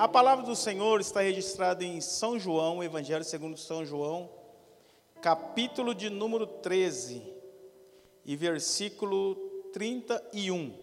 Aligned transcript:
A 0.00 0.08
palavra 0.08 0.46
do 0.46 0.56
Senhor 0.56 0.98
está 0.98 1.20
registrada 1.20 1.84
em 1.84 2.00
São 2.00 2.38
João, 2.38 2.82
Evangelho 2.82 3.22
segundo 3.22 3.58
São 3.58 3.84
João, 3.84 4.30
capítulo 5.20 5.94
de 5.94 6.08
número 6.08 6.46
13 6.46 7.22
e 8.24 8.34
versículo 8.34 9.34
31. 9.74 10.74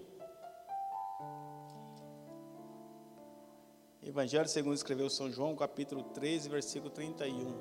Evangelho 4.03 4.47
segundo 4.47 4.75
escreveu 4.75 5.09
São 5.09 5.31
João, 5.31 5.55
capítulo 5.55 6.03
13, 6.03 6.47
versículo 6.47 6.91
31. 6.91 7.55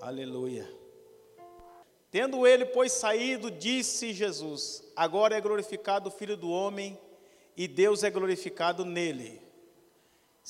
Aleluia. 0.00 0.72
Tendo 2.08 2.46
ele, 2.46 2.66
pois, 2.66 2.92
saído, 2.92 3.50
disse 3.50 4.12
Jesus: 4.12 4.80
Agora 4.94 5.36
é 5.36 5.40
glorificado 5.40 6.08
o 6.08 6.12
Filho 6.12 6.36
do 6.36 6.48
Homem, 6.48 6.96
e 7.56 7.66
Deus 7.66 8.04
é 8.04 8.10
glorificado 8.10 8.84
nele. 8.84 9.47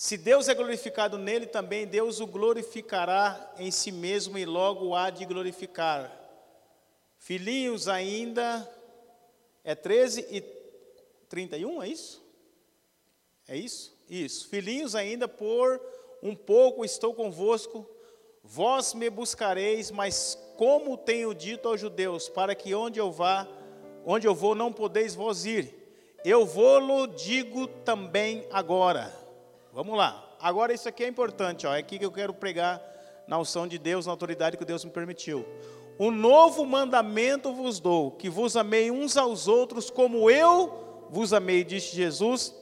Se 0.00 0.16
Deus 0.16 0.48
é 0.48 0.54
glorificado 0.54 1.18
nele, 1.18 1.44
também 1.44 1.84
Deus 1.84 2.20
o 2.20 2.26
glorificará 2.28 3.52
em 3.58 3.68
si 3.68 3.90
mesmo 3.90 4.38
e 4.38 4.46
logo 4.46 4.94
há 4.94 5.10
de 5.10 5.24
glorificar. 5.24 6.16
Filhinhos 7.18 7.88
ainda, 7.88 8.64
é 9.64 9.74
13 9.74 10.24
e 10.30 10.40
31, 11.28 11.82
é 11.82 11.88
isso? 11.88 12.24
É 13.48 13.56
isso? 13.56 13.92
Isso. 14.08 14.48
Filhinhos 14.48 14.94
ainda, 14.94 15.26
por 15.26 15.80
um 16.22 16.36
pouco 16.36 16.84
estou 16.84 17.12
convosco, 17.12 17.84
vós 18.40 18.94
me 18.94 19.10
buscareis, 19.10 19.90
mas 19.90 20.38
como 20.56 20.96
tenho 20.96 21.34
dito 21.34 21.66
aos 21.66 21.80
judeus, 21.80 22.28
para 22.28 22.54
que 22.54 22.72
onde 22.72 23.00
eu 23.00 23.10
vá, 23.10 23.48
onde 24.06 24.28
eu 24.28 24.34
vou, 24.36 24.54
não 24.54 24.72
podeis 24.72 25.16
vós 25.16 25.44
ir. 25.44 25.74
Eu 26.24 26.46
vou-lo 26.46 27.08
digo 27.08 27.66
também 27.66 28.46
agora. 28.52 29.26
Vamos 29.78 29.96
lá. 29.96 30.28
Agora 30.40 30.74
isso 30.74 30.88
aqui 30.88 31.04
é 31.04 31.06
importante, 31.06 31.64
ó. 31.64 31.72
É 31.72 31.78
aqui 31.78 32.00
que 32.00 32.04
eu 32.04 32.10
quero 32.10 32.34
pregar 32.34 32.82
na 33.28 33.38
unção 33.38 33.64
de 33.64 33.78
Deus, 33.78 34.06
na 34.06 34.12
autoridade 34.12 34.56
que 34.56 34.64
Deus 34.64 34.84
me 34.84 34.90
permitiu. 34.90 35.46
Um 36.00 36.10
novo 36.10 36.66
mandamento 36.66 37.54
vos 37.54 37.78
dou, 37.78 38.10
que 38.10 38.28
vos 38.28 38.56
amei 38.56 38.90
uns 38.90 39.16
aos 39.16 39.46
outros 39.46 39.88
como 39.88 40.28
eu 40.28 41.06
vos 41.10 41.32
amei, 41.32 41.62
disse 41.62 41.94
Jesus. 41.94 42.52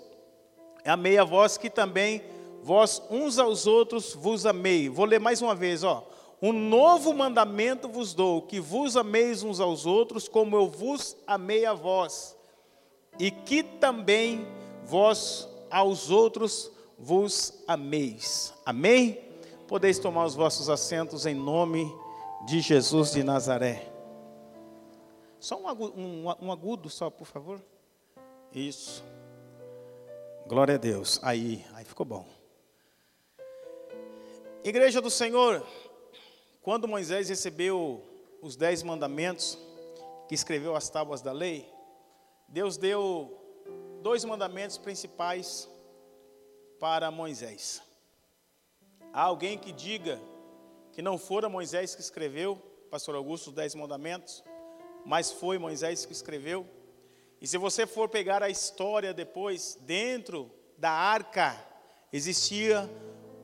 Amei 0.85 1.17
a 1.17 1.25
vós 1.25 1.57
que 1.57 1.71
também 1.71 2.23
vós 2.63 3.03
uns 3.09 3.39
aos 3.39 3.67
outros 3.67 4.13
vos 4.13 4.45
amei. 4.45 4.91
Vou 4.91 5.07
ler 5.07 5.19
mais 5.19 5.41
uma 5.41 5.55
vez, 5.55 5.85
ó. 5.85 6.07
Um 6.43 6.53
novo 6.53 7.15
mandamento 7.15 7.89
vos 7.89 8.13
dou, 8.13 8.43
que 8.43 8.61
vos 8.61 8.95
ameis 8.95 9.43
uns 9.43 9.59
aos 9.59 9.87
outros, 9.87 10.29
como 10.29 10.55
eu 10.55 10.69
vos 10.69 11.17
amei 11.27 11.65
a 11.65 11.73
vós, 11.73 12.37
e 13.19 13.31
que 13.31 13.63
também 13.63 14.47
vós 14.85 15.49
aos 15.71 16.11
outros 16.11 16.76
vos 16.99 17.63
ameis. 17.67 18.53
Amém? 18.65 19.23
Podeis 19.69 19.99
tomar 19.99 20.25
os 20.25 20.35
vossos 20.35 20.69
assentos 20.69 21.27
em 21.27 21.35
nome 21.35 21.93
de 22.47 22.61
Jesus 22.61 23.13
de 23.13 23.23
Nazaré. 23.23 23.93
Só 25.41 25.61
um 25.61 25.69
agudo, 25.69 26.01
um, 26.01 26.25
um 26.41 26.53
agudo 26.53 26.89
só, 26.89 27.11
por 27.11 27.27
favor. 27.27 27.61
Isso. 28.53 29.05
Glória 30.47 30.77
a 30.77 30.79
Deus. 30.79 31.21
Aí, 31.23 31.65
aí 31.75 31.85
ficou 31.85 32.07
bom. 32.07 32.25
Igreja 34.65 35.01
do 35.01 35.11
Senhor, 35.11 35.65
quando 36.63 36.89
Moisés 36.89 37.29
recebeu 37.29 38.03
os 38.41 38.57
dez 38.57 38.83
mandamentos, 38.83 39.59
que 40.29 40.35
escreveu 40.35 40.75
as 40.75 40.89
tábuas 40.89 41.23
da 41.23 41.33
lei, 41.33 41.69
Deus 42.49 42.77
deu 42.77 43.37
dois 44.03 44.25
mandamentos 44.25 44.79
principais 44.79 45.69
para 46.79 47.11
Moisés. 47.11 47.83
Há 49.13 49.23
alguém 49.23 49.59
que 49.59 49.73
diga 49.73 50.21
que 50.93 51.03
não 51.03 51.19
fora 51.19 51.49
Moisés 51.49 51.95
que 51.95 52.01
escreveu, 52.01 52.57
Pastor 52.91 53.15
Augusto, 53.15 53.49
os 53.49 53.55
dez 53.55 53.75
mandamentos, 53.75 54.43
mas 55.05 55.31
foi 55.31 55.59
Moisés 55.59 56.05
que 56.05 56.13
escreveu. 56.13 56.67
E 57.41 57.47
se 57.47 57.59
você 57.59 57.87
for 57.87 58.09
pegar 58.09 58.43
a 58.43 58.49
história 58.49 59.13
depois, 59.13 59.79
dentro 59.83 60.51
da 60.79 60.91
arca 60.91 61.57
existia 62.13 62.89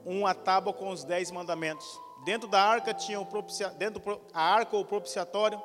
uma 0.05 0.35
tábua 0.35 0.73
com 0.73 0.91
os 0.91 1.05
dez 1.05 1.31
mandamentos. 1.31 1.87
Dentro 2.25 2.49
da 2.49 2.63
arca 2.63 2.95
tinha 2.95 3.21
o 3.21 3.27
propicia, 3.27 3.69
dentro 3.71 4.21
a 4.33 4.43
arca 4.43 4.77
ou 4.77 4.85
propiciatório 4.85 5.61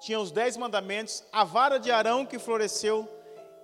tinha 0.00 0.18
os 0.18 0.32
dez 0.32 0.56
mandamentos, 0.56 1.22
a 1.30 1.44
vara 1.44 1.78
de 1.78 1.90
Arão 1.90 2.26
que 2.26 2.38
floresceu 2.38 3.08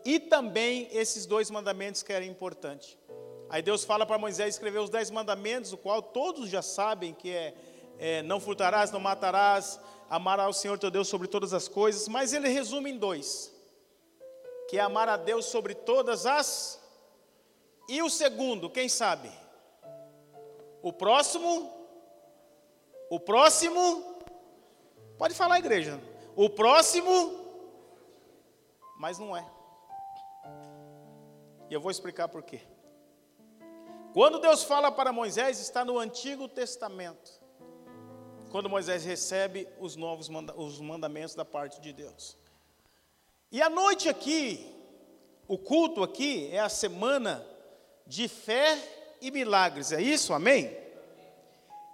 e 0.04 0.20
também 0.20 0.88
esses 0.92 1.26
dois 1.26 1.50
mandamentos 1.50 2.02
que 2.02 2.12
eram 2.12 2.26
importantes. 2.26 2.96
Aí 3.50 3.62
Deus 3.62 3.84
fala 3.84 4.04
para 4.04 4.18
Moisés 4.18 4.54
escrever 4.54 4.78
os 4.78 4.90
dez 4.90 5.10
mandamentos, 5.10 5.72
o 5.72 5.76
qual 5.76 6.02
todos 6.02 6.48
já 6.48 6.62
sabem 6.62 7.14
que 7.14 7.30
é, 7.30 7.54
é 7.98 8.22
não 8.22 8.40
furtarás, 8.40 8.90
não 8.90 9.00
matarás, 9.00 9.80
amarás 10.08 10.56
o 10.56 10.58
Senhor 10.58 10.78
teu 10.78 10.90
Deus 10.90 11.08
sobre 11.08 11.28
todas 11.28 11.52
as 11.52 11.68
coisas, 11.68 12.08
mas 12.08 12.32
ele 12.32 12.48
resume 12.48 12.90
em 12.90 12.98
dois, 12.98 13.52
que 14.68 14.78
é 14.78 14.80
amar 14.80 15.08
a 15.08 15.16
Deus 15.16 15.46
sobre 15.46 15.74
todas 15.74 16.26
as, 16.26 16.80
e 17.88 18.02
o 18.02 18.10
segundo, 18.10 18.68
quem 18.68 18.88
sabe? 18.88 19.30
O 20.82 20.92
próximo 20.92 21.78
o 23.10 23.18
próximo, 23.18 24.20
pode 25.16 25.34
falar, 25.34 25.58
igreja. 25.58 25.98
O 26.36 26.50
próximo, 26.50 27.10
mas 28.98 29.18
não 29.18 29.34
é. 29.34 29.44
E 31.70 31.74
eu 31.74 31.80
vou 31.80 31.90
explicar 31.90 32.28
por 32.28 32.42
quê. 32.42 32.60
Quando 34.12 34.38
Deus 34.38 34.64
fala 34.64 34.90
para 34.90 35.12
Moisés, 35.12 35.60
está 35.60 35.84
no 35.84 35.98
Antigo 35.98 36.48
Testamento. 36.48 37.38
Quando 38.50 38.68
Moisés 38.68 39.04
recebe 39.04 39.68
os 39.78 39.94
novos 39.94 40.28
manda 40.28 40.54
os 40.58 40.80
mandamentos 40.80 41.34
da 41.34 41.44
parte 41.44 41.80
de 41.80 41.92
Deus. 41.92 42.36
E 43.52 43.60
a 43.60 43.68
noite 43.68 44.08
aqui, 44.08 44.74
o 45.46 45.58
culto 45.58 46.02
aqui 46.02 46.48
é 46.50 46.58
a 46.58 46.68
semana 46.68 47.46
de 48.06 48.26
fé 48.26 48.78
e 49.20 49.30
milagres. 49.30 49.92
É 49.92 50.00
isso? 50.00 50.32
Amém? 50.32 50.74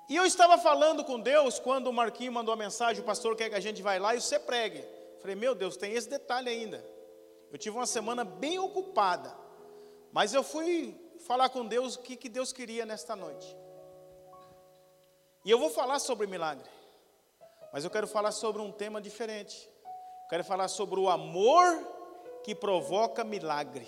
E 0.08 0.14
eu 0.14 0.24
estava 0.24 0.56
falando 0.58 1.02
com 1.04 1.18
Deus 1.18 1.58
quando 1.58 1.88
o 1.88 1.92
Marquinho 1.92 2.32
mandou 2.32 2.54
a 2.54 2.56
mensagem, 2.56 3.02
o 3.02 3.06
pastor 3.06 3.34
quer 3.34 3.48
que 3.48 3.56
a 3.56 3.60
gente 3.60 3.82
vá 3.82 3.96
lá 3.98 4.14
e 4.14 4.20
você 4.20 4.38
pregue. 4.38 4.84
Falei, 5.20 5.34
meu 5.34 5.54
Deus, 5.54 5.76
tem 5.76 5.92
esse 5.92 6.08
detalhe 6.08 6.48
ainda. 6.48 6.84
Eu 7.50 7.58
tive 7.58 7.76
uma 7.76 7.86
semana 7.86 8.24
bem 8.24 8.58
ocupada, 8.58 9.34
mas 10.12 10.34
eu 10.34 10.42
fui 10.42 10.94
falar 11.26 11.48
com 11.48 11.66
Deus 11.66 11.96
o 11.96 12.00
que, 12.00 12.16
que 12.16 12.28
Deus 12.28 12.52
queria 12.52 12.84
nesta 12.84 13.16
noite. 13.16 13.56
E 15.44 15.50
eu 15.50 15.58
vou 15.58 15.70
falar 15.70 15.98
sobre 15.98 16.26
milagre, 16.26 16.68
mas 17.72 17.84
eu 17.84 17.90
quero 17.90 18.06
falar 18.06 18.32
sobre 18.32 18.62
um 18.62 18.70
tema 18.70 19.00
diferente. 19.00 19.68
Eu 20.24 20.28
quero 20.28 20.44
falar 20.44 20.68
sobre 20.68 21.00
o 21.00 21.08
amor 21.08 21.64
que 22.42 22.54
provoca 22.54 23.24
milagre. 23.24 23.86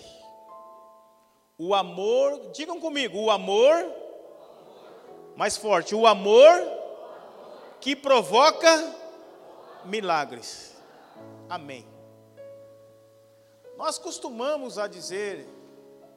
O 1.57 1.73
amor, 1.73 2.51
digam 2.51 2.79
comigo, 2.79 3.17
o 3.17 3.31
amor 3.31 3.91
mais 5.35 5.57
forte, 5.57 5.95
o 5.95 6.05
amor 6.05 6.53
que 7.79 7.95
provoca 7.95 8.95
milagres. 9.85 10.75
Amém. 11.49 11.87
Nós 13.75 13.99
costumamos 13.99 14.79
a 14.79 14.87
dizer, 14.87 15.47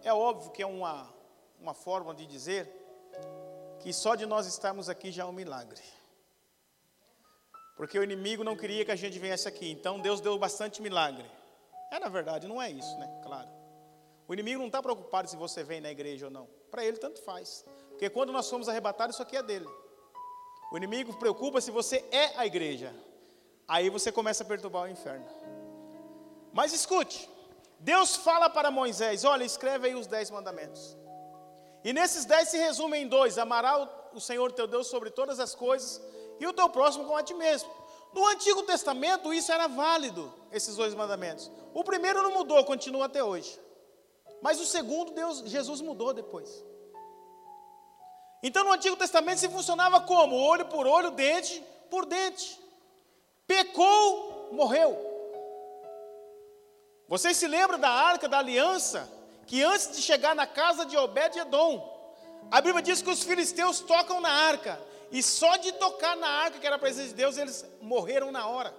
é 0.02 0.12
óbvio 0.12 0.50
que 0.50 0.62
é 0.62 0.66
uma, 0.66 1.12
uma 1.60 1.74
forma 1.74 2.14
de 2.14 2.26
dizer, 2.26 2.68
que 3.80 3.92
só 3.92 4.14
de 4.14 4.26
nós 4.26 4.46
estarmos 4.46 4.88
aqui 4.88 5.10
já 5.10 5.22
é 5.22 5.26
um 5.26 5.32
milagre. 5.32 5.80
Porque 7.76 7.98
o 7.98 8.04
inimigo 8.04 8.44
não 8.44 8.56
queria 8.56 8.84
que 8.84 8.90
a 8.90 8.96
gente 8.96 9.18
viesse 9.18 9.48
aqui, 9.48 9.70
então 9.70 10.00
Deus 10.00 10.20
deu 10.20 10.38
bastante 10.38 10.82
milagre. 10.82 11.24
É 11.90 11.98
na 11.98 12.08
verdade, 12.08 12.46
não 12.46 12.60
é 12.60 12.70
isso, 12.70 12.98
né? 12.98 13.20
Claro. 13.22 13.48
O 14.28 14.32
inimigo 14.32 14.60
não 14.60 14.66
está 14.66 14.82
preocupado 14.82 15.28
se 15.28 15.36
você 15.36 15.64
vem 15.64 15.80
na 15.80 15.90
igreja 15.90 16.26
ou 16.26 16.30
não. 16.30 16.46
Para 16.70 16.84
ele, 16.84 16.98
tanto 16.98 17.20
faz. 17.22 17.64
Porque 17.88 18.08
quando 18.08 18.32
nós 18.32 18.46
somos 18.46 18.68
arrebatados, 18.68 19.16
isso 19.16 19.22
aqui 19.22 19.36
é 19.36 19.42
dele. 19.42 19.66
O 20.70 20.76
inimigo 20.76 21.12
preocupa 21.14 21.60
se 21.60 21.70
você 21.70 22.04
é 22.12 22.38
a 22.38 22.46
igreja. 22.46 22.94
Aí 23.66 23.90
você 23.90 24.12
começa 24.12 24.44
a 24.44 24.46
perturbar 24.46 24.84
o 24.84 24.88
inferno. 24.88 25.26
Mas 26.52 26.72
escute, 26.72 27.28
Deus 27.80 28.16
fala 28.16 28.48
para 28.48 28.70
Moisés: 28.70 29.24
olha, 29.24 29.44
escreve 29.44 29.88
aí 29.88 29.94
os 29.94 30.06
dez 30.06 30.30
mandamentos. 30.30 30.96
E 31.82 31.92
nesses 31.92 32.24
dez 32.24 32.48
se 32.48 32.58
resumem 32.58 33.04
em 33.04 33.08
dois: 33.08 33.38
amará 33.38 33.88
o 34.12 34.20
Senhor 34.20 34.52
teu 34.52 34.66
Deus 34.66 34.86
sobre 34.86 35.10
todas 35.10 35.40
as 35.40 35.54
coisas 35.54 36.00
e 36.38 36.46
o 36.46 36.52
teu 36.52 36.68
próximo 36.68 37.04
como 37.04 37.16
a 37.16 37.22
ti 37.22 37.34
mesmo. 37.34 37.70
No 38.12 38.26
Antigo 38.26 38.62
Testamento 38.64 39.32
isso 39.32 39.50
era 39.52 39.66
válido, 39.66 40.32
esses 40.52 40.76
dois 40.76 40.94
mandamentos. 40.94 41.50
O 41.72 41.82
primeiro 41.82 42.22
não 42.22 42.32
mudou, 42.32 42.62
continua 42.64 43.06
até 43.06 43.22
hoje. 43.22 43.58
Mas 44.42 44.60
o 44.60 44.66
segundo, 44.66 45.12
Deus, 45.12 45.40
Jesus 45.46 45.80
mudou 45.80 46.12
depois. 46.12 46.64
Então 48.42 48.64
no 48.64 48.72
Antigo 48.72 48.96
Testamento 48.96 49.38
se 49.38 49.48
funcionava 49.48 50.00
como? 50.00 50.36
Olho 50.36 50.66
por 50.66 50.86
olho, 50.86 51.10
dente 51.10 51.62
por 51.90 52.06
dente. 52.06 52.60
Pecou, 53.46 54.50
morreu. 54.52 55.09
Vocês 57.10 57.36
se 57.36 57.48
lembram 57.48 57.76
da 57.76 57.90
arca 57.90 58.28
da 58.28 58.38
aliança 58.38 59.10
que 59.44 59.64
antes 59.64 59.90
de 59.96 60.00
chegar 60.00 60.32
na 60.32 60.46
casa 60.46 60.86
de 60.86 60.96
Obed-Edom, 60.96 61.74
a 62.48 62.60
Bíblia 62.60 62.80
diz 62.80 63.02
que 63.02 63.10
os 63.10 63.24
filisteus 63.24 63.80
tocam 63.80 64.20
na 64.20 64.30
arca, 64.30 64.80
e 65.10 65.20
só 65.20 65.56
de 65.56 65.72
tocar 65.72 66.16
na 66.16 66.28
arca, 66.28 66.60
que 66.60 66.66
era 66.68 66.76
a 66.76 66.78
presença 66.78 67.08
de 67.08 67.14
Deus, 67.14 67.36
eles 67.36 67.66
morreram 67.82 68.30
na 68.30 68.46
hora. 68.46 68.72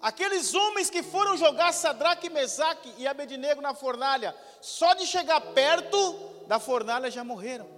Aqueles 0.00 0.54
homens 0.54 0.88
que 0.88 1.02
foram 1.02 1.36
jogar 1.36 1.74
Sadraque, 1.74 2.30
Mesaque 2.30 2.90
e 2.96 3.06
Abednego 3.06 3.60
na 3.60 3.74
fornalha, 3.74 4.34
só 4.62 4.94
de 4.94 5.06
chegar 5.06 5.42
perto 5.52 5.98
da 6.46 6.58
fornalha 6.58 7.10
já 7.10 7.22
morreram. 7.22 7.68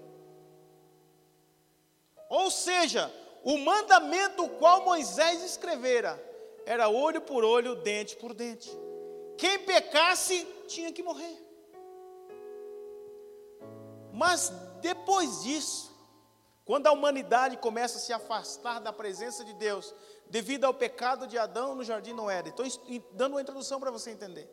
Ou 2.29 2.49
seja, 2.49 3.13
o 3.43 3.59
mandamento 3.59 4.49
qual 4.51 4.85
Moisés 4.85 5.43
escrevera 5.43 6.34
era 6.67 6.89
olho 6.89 7.21
por 7.21 7.45
olho, 7.45 7.75
dente 7.77 8.17
por 8.17 8.33
dente. 8.35 8.71
Quem 9.37 9.59
pecasse 9.59 10.47
tinha 10.67 10.93
que 10.93 11.03
morrer. 11.03 11.37
Mas 14.13 14.53
depois 14.81 15.43
disso, 15.43 15.93
quando 16.65 16.87
a 16.87 16.93
humanidade 16.93 17.57
começa 17.57 17.99
a 17.99 18.01
se 18.01 18.13
afastar 18.13 18.79
da 18.79 18.93
presença 18.93 19.45
de 19.45 19.53
Deus, 19.55 19.95
devido 20.27 20.65
ao 20.65 20.73
pecado 20.73 21.27
de 21.27 21.37
Adão 21.37 21.75
no 21.75 21.85
jardim 21.85 22.13
Noé, 22.13 22.43
estou 22.47 22.65
dando 23.13 23.33
uma 23.35 23.43
introdução 23.43 23.81
para 23.81 23.91
você 23.91 24.11
entender. 24.11 24.49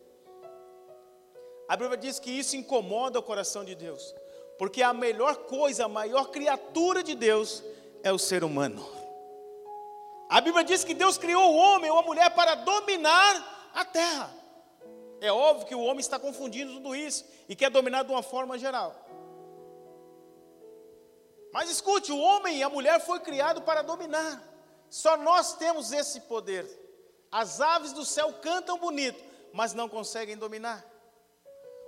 A 1.70 1.78
Bíblia 1.78 1.98
diz 1.98 2.20
que 2.20 2.32
isso 2.32 2.58
incomoda 2.58 3.20
o 3.20 3.24
coração 3.24 3.64
de 3.64 3.76
Deus, 3.76 4.14
porque 4.58 4.82
a 4.82 4.94
melhor 4.94 5.46
coisa, 5.46 5.86
a 5.86 5.90
maior 5.90 6.30
criatura 6.30 7.02
de 7.02 7.16
Deus 7.16 7.64
é 8.04 8.12
o 8.12 8.18
ser 8.18 8.44
humano. 8.44 9.01
A 10.32 10.40
Bíblia 10.40 10.64
diz 10.64 10.86
que 10.86 10.94
Deus 10.94 11.18
criou 11.18 11.44
o 11.52 11.58
homem 11.58 11.92
ou 11.92 12.00
a 12.00 12.04
mulher 12.04 12.34
para 12.34 12.56
dominar 12.56 13.70
a 13.74 13.84
terra. 13.84 14.34
É 15.20 15.30
óbvio 15.30 15.68
que 15.68 15.76
o 15.76 15.82
homem 15.82 16.00
está 16.00 16.18
confundindo 16.18 16.72
tudo 16.72 16.96
isso 16.96 17.26
e 17.50 17.56
quer 17.56 17.70
dominar 17.70 18.04
de 18.04 18.12
uma 18.12 18.24
forma 18.24 18.58
geral. 18.58 18.96
Mas 21.52 21.70
escute, 21.70 22.14
o 22.14 22.18
homem 22.18 22.60
e 22.60 22.64
a 22.64 22.70
mulher 22.70 23.02
foi 23.02 23.20
criado 23.20 23.62
para 23.64 23.82
dominar. 23.82 24.42
Só 24.90 25.18
nós 25.18 25.56
temos 25.58 25.92
esse 25.92 26.22
poder. 26.22 26.66
As 27.30 27.60
aves 27.60 27.92
do 27.92 28.06
céu 28.06 28.32
cantam 28.42 28.78
bonito, 28.78 29.22
mas 29.52 29.74
não 29.74 29.90
conseguem 29.90 30.38
dominar. 30.38 30.82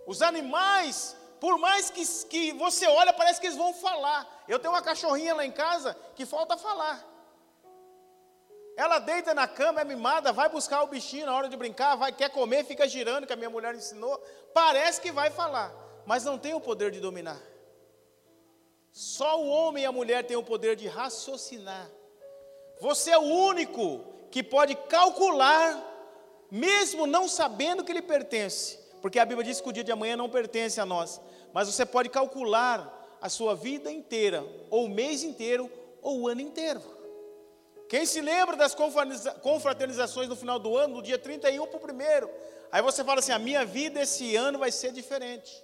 Os 0.05 0.21
animais, 0.21 1.15
por 1.39 1.57
mais 1.57 1.89
que, 1.89 2.05
que 2.25 2.51
você 2.51 2.87
olha, 2.87 3.13
parece 3.13 3.39
que 3.39 3.47
eles 3.47 3.57
vão 3.57 3.73
falar. 3.73 4.43
Eu 4.49 4.59
tenho 4.59 4.73
uma 4.73 4.81
cachorrinha 4.81 5.33
lá 5.33 5.45
em 5.45 5.51
casa 5.51 5.97
que 6.13 6.25
falta 6.25 6.57
falar. 6.57 7.12
Ela 8.75 8.99
deita 8.99 9.33
na 9.33 9.47
cama, 9.47 9.81
é 9.81 9.83
mimada, 9.83 10.33
vai 10.33 10.49
buscar 10.49 10.81
o 10.81 10.87
bichinho 10.87 11.27
na 11.27 11.35
hora 11.35 11.47
de 11.47 11.55
brincar, 11.55 11.95
vai, 11.95 12.11
quer 12.11 12.29
comer, 12.29 12.65
fica 12.65 12.87
girando, 12.87 13.27
que 13.27 13.33
a 13.33 13.35
minha 13.35 13.49
mulher 13.49 13.75
ensinou. 13.75 14.17
Parece 14.53 14.99
que 14.99 15.11
vai 15.11 15.29
falar, 15.29 15.73
mas 16.05 16.23
não 16.23 16.37
tem 16.37 16.53
o 16.53 16.61
poder 16.61 16.89
de 16.89 16.99
dominar. 16.99 17.39
Só 18.91 19.41
o 19.41 19.47
homem 19.47 19.83
e 19.83 19.85
a 19.85 19.91
mulher 19.91 20.25
têm 20.25 20.37
o 20.37 20.43
poder 20.43 20.75
de 20.75 20.87
raciocinar. 20.87 21.89
Você 22.79 23.11
é 23.11 23.17
o 23.17 23.21
único 23.21 24.05
que 24.29 24.41
pode 24.43 24.75
calcular, 24.75 25.81
mesmo 26.49 27.05
não 27.05 27.27
sabendo 27.27 27.83
que 27.83 27.93
lhe 27.93 28.01
pertence, 28.01 28.79
porque 29.01 29.19
a 29.19 29.25
Bíblia 29.25 29.45
diz 29.45 29.61
que 29.61 29.69
o 29.69 29.73
dia 29.73 29.83
de 29.83 29.91
amanhã 29.91 30.17
não 30.17 30.29
pertence 30.29 30.79
a 30.79 30.85
nós, 30.85 31.21
mas 31.53 31.67
você 31.67 31.85
pode 31.85 32.09
calcular 32.09 33.17
a 33.21 33.29
sua 33.29 33.55
vida 33.55 33.91
inteira, 33.91 34.43
ou 34.69 34.85
o 34.85 34.89
mês 34.89 35.23
inteiro, 35.23 35.71
ou 36.01 36.21
o 36.21 36.27
ano 36.27 36.41
inteiro. 36.41 36.81
Quem 37.93 38.07
se 38.07 38.21
lembra 38.21 38.55
das 38.55 38.75
confraternizações 39.43 40.27
no 40.27 40.35
final 40.35 40.57
do 40.57 40.75
ano, 40.75 40.95
do 40.95 41.01
dia 41.03 41.19
31 41.19 41.67
para 41.67 41.77
o 41.77 41.79
primeiro? 41.79 42.27
Aí 42.71 42.81
você 42.81 43.03
fala 43.03 43.19
assim: 43.19 43.31
a 43.31 43.37
minha 43.37 43.63
vida 43.63 44.01
esse 44.01 44.35
ano 44.35 44.57
vai 44.57 44.71
ser 44.71 44.91
diferente. 44.91 45.63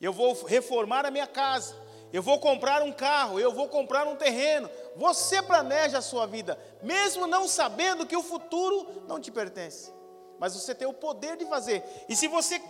Eu 0.00 0.12
vou 0.12 0.32
reformar 0.44 1.04
a 1.04 1.10
minha 1.10 1.26
casa 1.26 1.74
eu 2.12 2.22
vou 2.22 2.40
comprar 2.40 2.82
um 2.82 2.92
carro, 2.92 3.38
eu 3.38 3.52
vou 3.52 3.68
comprar 3.68 4.06
um 4.06 4.16
terreno. 4.16 4.68
Você 4.96 5.40
planeja 5.40 5.98
a 5.98 6.02
sua 6.02 6.26
vida, 6.26 6.58
mesmo 6.82 7.26
não 7.26 7.46
sabendo 7.46 8.06
que 8.06 8.16
o 8.16 8.22
futuro 8.22 9.04
não 9.06 9.20
te 9.20 9.30
pertence. 9.30 9.92
Mas 10.38 10.54
você 10.54 10.74
tem 10.74 10.88
o 10.88 10.92
poder 10.92 11.36
de 11.36 11.44
fazer. 11.46 11.84
E 12.08 12.16
se 12.16 12.26
você 12.26 12.60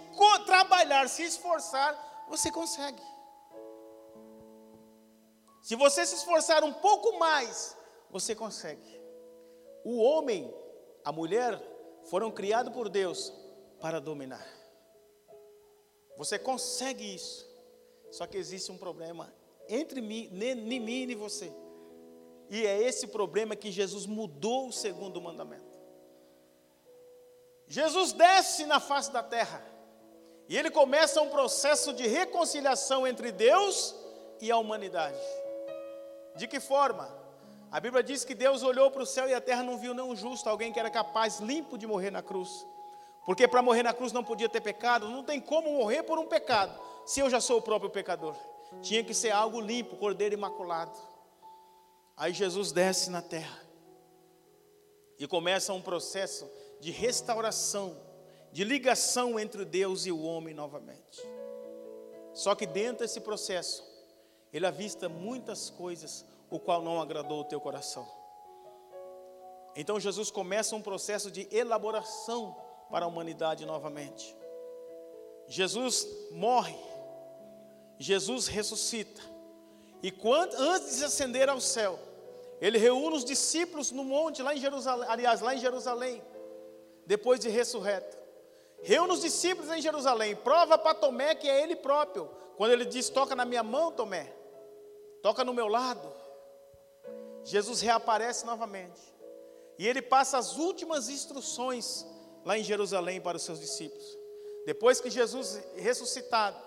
trabalhar, 0.44 1.08
se 1.08 1.22
esforçar, 1.22 2.26
você 2.28 2.50
consegue. 2.50 3.02
Se 5.62 5.74
você 5.74 6.04
se 6.04 6.16
esforçar 6.16 6.62
um 6.64 6.72
pouco 6.72 7.18
mais, 7.18 7.76
você 8.10 8.34
consegue. 8.34 9.00
O 9.84 9.98
homem, 10.02 10.52
a 11.04 11.12
mulher, 11.12 11.60
foram 12.04 12.30
criados 12.30 12.72
por 12.72 12.88
Deus 12.88 13.32
para 13.80 14.00
dominar. 14.00 14.46
Você 16.16 16.38
consegue 16.38 17.14
isso. 17.14 17.48
Só 18.10 18.26
que 18.26 18.36
existe 18.36 18.70
um 18.70 18.76
problema 18.76 19.32
entre 19.68 20.00
mim, 20.00 20.28
nem 20.32 20.80
mim 20.80 21.08
e 21.08 21.14
você. 21.14 21.52
E 22.50 22.66
é 22.66 22.82
esse 22.82 23.06
problema 23.06 23.54
que 23.54 23.70
Jesus 23.70 24.06
mudou 24.06 24.68
o 24.68 24.72
segundo 24.72 25.20
mandamento. 25.20 25.78
Jesus 27.68 28.12
desce 28.12 28.66
na 28.66 28.80
face 28.80 29.12
da 29.12 29.22
terra. 29.22 29.64
E 30.48 30.58
ele 30.58 30.68
começa 30.68 31.22
um 31.22 31.30
processo 31.30 31.92
de 31.92 32.08
reconciliação 32.08 33.06
entre 33.06 33.30
Deus 33.30 33.94
e 34.40 34.50
a 34.50 34.56
humanidade. 34.56 35.20
De 36.34 36.48
que 36.48 36.58
forma? 36.58 37.19
A 37.70 37.78
Bíblia 37.78 38.02
diz 38.02 38.24
que 38.24 38.34
Deus 38.34 38.62
olhou 38.62 38.90
para 38.90 39.02
o 39.02 39.06
céu 39.06 39.28
e 39.28 39.34
a 39.34 39.40
terra 39.40 39.62
não 39.62 39.78
viu 39.78 39.94
nenhum 39.94 40.16
justo, 40.16 40.48
alguém 40.48 40.72
que 40.72 40.80
era 40.80 40.90
capaz, 40.90 41.38
limpo 41.38 41.78
de 41.78 41.86
morrer 41.86 42.10
na 42.10 42.22
cruz. 42.22 42.66
Porque 43.24 43.46
para 43.46 43.62
morrer 43.62 43.84
na 43.84 43.94
cruz 43.94 44.12
não 44.12 44.24
podia 44.24 44.48
ter 44.48 44.60
pecado, 44.60 45.08
não 45.08 45.22
tem 45.22 45.40
como 45.40 45.72
morrer 45.74 46.02
por 46.02 46.18
um 46.18 46.26
pecado 46.26 46.80
se 47.06 47.20
eu 47.20 47.30
já 47.30 47.40
sou 47.40 47.58
o 47.58 47.62
próprio 47.62 47.90
pecador? 47.90 48.34
Tinha 48.82 49.02
que 49.04 49.14
ser 49.14 49.30
algo 49.30 49.60
limpo, 49.60 49.96
cordeiro 49.96 50.34
imaculado. 50.34 50.96
Aí 52.16 52.32
Jesus 52.32 52.72
desce 52.72 53.10
na 53.10 53.22
terra 53.22 53.60
e 55.18 55.26
começa 55.26 55.72
um 55.72 55.82
processo 55.82 56.48
de 56.80 56.90
restauração, 56.90 57.96
de 58.52 58.64
ligação 58.64 59.38
entre 59.38 59.64
Deus 59.64 60.06
e 60.06 60.12
o 60.12 60.22
homem 60.22 60.54
novamente. 60.54 61.20
Só 62.32 62.54
que 62.54 62.66
dentro 62.66 63.04
desse 63.04 63.20
processo, 63.20 63.84
ele 64.52 64.66
avista 64.66 65.08
muitas 65.08 65.68
coisas, 65.70 66.24
o 66.50 66.58
qual 66.58 66.82
não 66.82 67.00
agradou 67.00 67.40
o 67.40 67.44
teu 67.44 67.60
coração. 67.60 68.06
Então 69.76 70.00
Jesus 70.00 70.30
começa 70.30 70.74
um 70.74 70.82
processo 70.82 71.30
de 71.30 71.48
elaboração 71.50 72.56
para 72.90 73.04
a 73.04 73.08
humanidade 73.08 73.64
novamente. 73.64 74.36
Jesus 75.46 76.06
morre, 76.32 76.76
Jesus 77.98 78.48
ressuscita. 78.48 79.22
E 80.02 80.10
quando, 80.10 80.54
antes 80.54 80.98
de 80.98 81.04
ascender 81.04 81.48
ao 81.48 81.60
céu, 81.60 81.98
ele 82.60 82.78
reúne 82.78 83.16
os 83.16 83.24
discípulos 83.24 83.90
no 83.90 84.04
monte, 84.04 84.42
lá 84.42 84.54
em 84.54 84.58
Jerusalém, 84.58 85.08
aliás, 85.08 85.40
lá 85.40 85.54
em 85.54 85.58
Jerusalém, 85.58 86.22
depois 87.06 87.40
de 87.40 87.48
ressurreto. 87.48 88.18
Reúne 88.82 89.12
os 89.12 89.20
discípulos 89.20 89.70
em 89.70 89.80
Jerusalém, 89.80 90.34
prova 90.36 90.78
para 90.78 90.94
Tomé 90.94 91.34
que 91.34 91.48
é 91.48 91.62
ele 91.62 91.76
próprio. 91.76 92.30
Quando 92.56 92.72
ele 92.72 92.84
diz: 92.84 93.08
Toca 93.08 93.34
na 93.34 93.44
minha 93.44 93.62
mão, 93.62 93.92
Tomé, 93.92 94.32
toca 95.22 95.44
no 95.44 95.52
meu 95.52 95.68
lado. 95.68 96.19
Jesus 97.44 97.80
reaparece 97.80 98.44
novamente. 98.44 99.00
E 99.78 99.86
ele 99.86 100.02
passa 100.02 100.38
as 100.38 100.56
últimas 100.56 101.08
instruções 101.08 102.06
lá 102.44 102.58
em 102.58 102.64
Jerusalém 102.64 103.20
para 103.20 103.36
os 103.36 103.42
seus 103.42 103.60
discípulos. 103.60 104.18
Depois 104.66 105.00
que 105.00 105.10
Jesus 105.10 105.60
ressuscitado, 105.76 106.58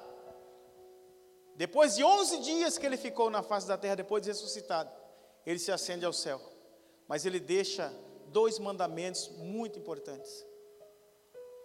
depois 1.55 1.95
de 1.95 2.03
11 2.03 2.39
dias 2.39 2.77
que 2.77 2.85
ele 2.85 2.97
ficou 2.97 3.29
na 3.29 3.43
face 3.43 3.67
da 3.67 3.77
terra, 3.77 3.95
depois 3.95 4.23
de 4.23 4.29
ressuscitado, 4.29 4.91
ele 5.45 5.59
se 5.59 5.71
acende 5.71 6.05
ao 6.05 6.13
céu. 6.13 6.41
Mas 7.07 7.25
ele 7.25 7.39
deixa 7.39 7.93
dois 8.27 8.57
mandamentos 8.57 9.29
muito 9.37 9.77
importantes: 9.77 10.43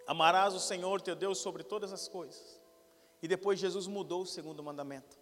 Amarás 0.05 0.53
o 0.53 0.59
Senhor 0.59 1.01
teu 1.01 1.15
Deus 1.15 1.39
sobre 1.39 1.63
todas 1.63 1.91
as 1.91 2.07
coisas. 2.07 2.59
E 3.21 3.27
depois 3.27 3.59
Jesus 3.59 3.87
mudou 3.87 4.21
o 4.21 4.27
segundo 4.27 4.63
mandamento. 4.63 5.17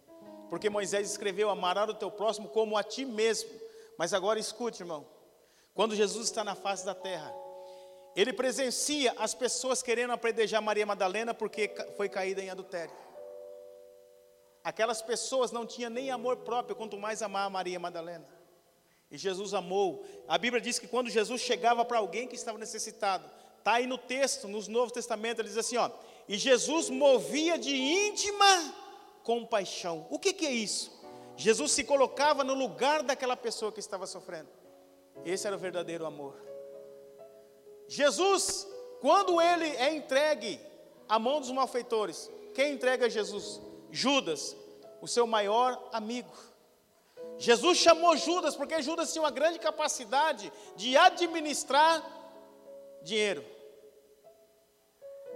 Porque 0.50 0.68
Moisés 0.68 1.10
escreveu: 1.10 1.50
Amarás 1.50 1.88
o 1.88 1.94
teu 1.94 2.10
próximo 2.10 2.48
como 2.48 2.76
a 2.76 2.82
ti 2.82 3.04
mesmo. 3.04 3.50
Mas 3.98 4.14
agora 4.14 4.38
escute, 4.38 4.80
irmão. 4.82 5.04
Quando 5.74 5.96
Jesus 5.96 6.28
está 6.28 6.44
na 6.44 6.54
face 6.54 6.86
da 6.86 6.94
terra, 6.94 7.34
ele 8.14 8.32
presencia 8.32 9.14
as 9.18 9.34
pessoas 9.34 9.82
querendo 9.82 10.12
apredejar 10.12 10.62
Maria 10.62 10.86
Madalena 10.86 11.34
porque 11.34 11.70
foi 11.96 12.08
caída 12.08 12.40
em 12.40 12.48
adultério. 12.48 12.94
Aquelas 14.62 15.02
pessoas 15.02 15.50
não 15.50 15.66
tinham 15.66 15.90
nem 15.90 16.10
amor 16.10 16.38
próprio, 16.38 16.76
quanto 16.76 16.96
mais 16.96 17.22
amar 17.22 17.46
a 17.46 17.50
Maria 17.50 17.80
Madalena. 17.80 18.26
E 19.10 19.18
Jesus 19.18 19.54
amou. 19.54 20.04
A 20.28 20.38
Bíblia 20.38 20.60
diz 20.60 20.78
que 20.78 20.86
quando 20.86 21.10
Jesus 21.10 21.40
chegava 21.40 21.84
para 21.84 21.98
alguém 21.98 22.28
que 22.28 22.34
estava 22.34 22.58
necessitado, 22.58 23.28
está 23.58 23.74
aí 23.74 23.86
no 23.86 23.98
texto, 23.98 24.46
nos 24.46 24.68
Novo 24.68 24.92
Testamento, 24.92 25.40
ele 25.40 25.48
diz 25.48 25.56
assim: 25.56 25.76
ó, 25.76 25.90
e 26.28 26.36
Jesus 26.36 26.90
movia 26.90 27.58
de 27.58 27.74
íntima 27.74 28.74
compaixão. 29.22 30.06
O 30.10 30.18
que, 30.18 30.32
que 30.32 30.46
é 30.46 30.52
isso? 30.52 30.97
Jesus 31.38 31.70
se 31.70 31.84
colocava 31.84 32.42
no 32.42 32.52
lugar 32.52 33.04
daquela 33.04 33.36
pessoa 33.36 33.70
que 33.70 33.78
estava 33.78 34.08
sofrendo. 34.08 34.48
Esse 35.24 35.46
era 35.46 35.54
o 35.54 35.58
verdadeiro 35.58 36.04
amor. 36.04 36.34
Jesus, 37.86 38.66
quando 39.00 39.40
ele 39.40 39.68
é 39.76 39.94
entregue 39.94 40.60
a 41.08 41.16
mão 41.16 41.38
dos 41.38 41.52
malfeitores. 41.52 42.28
Quem 42.54 42.74
entrega 42.74 43.08
Jesus? 43.08 43.60
Judas, 43.92 44.56
o 45.00 45.06
seu 45.06 45.28
maior 45.28 45.88
amigo. 45.92 46.36
Jesus 47.38 47.78
chamou 47.78 48.16
Judas 48.16 48.56
porque 48.56 48.82
Judas 48.82 49.12
tinha 49.12 49.22
uma 49.22 49.30
grande 49.30 49.60
capacidade 49.60 50.52
de 50.74 50.96
administrar 50.96 52.04
dinheiro. 53.00 53.44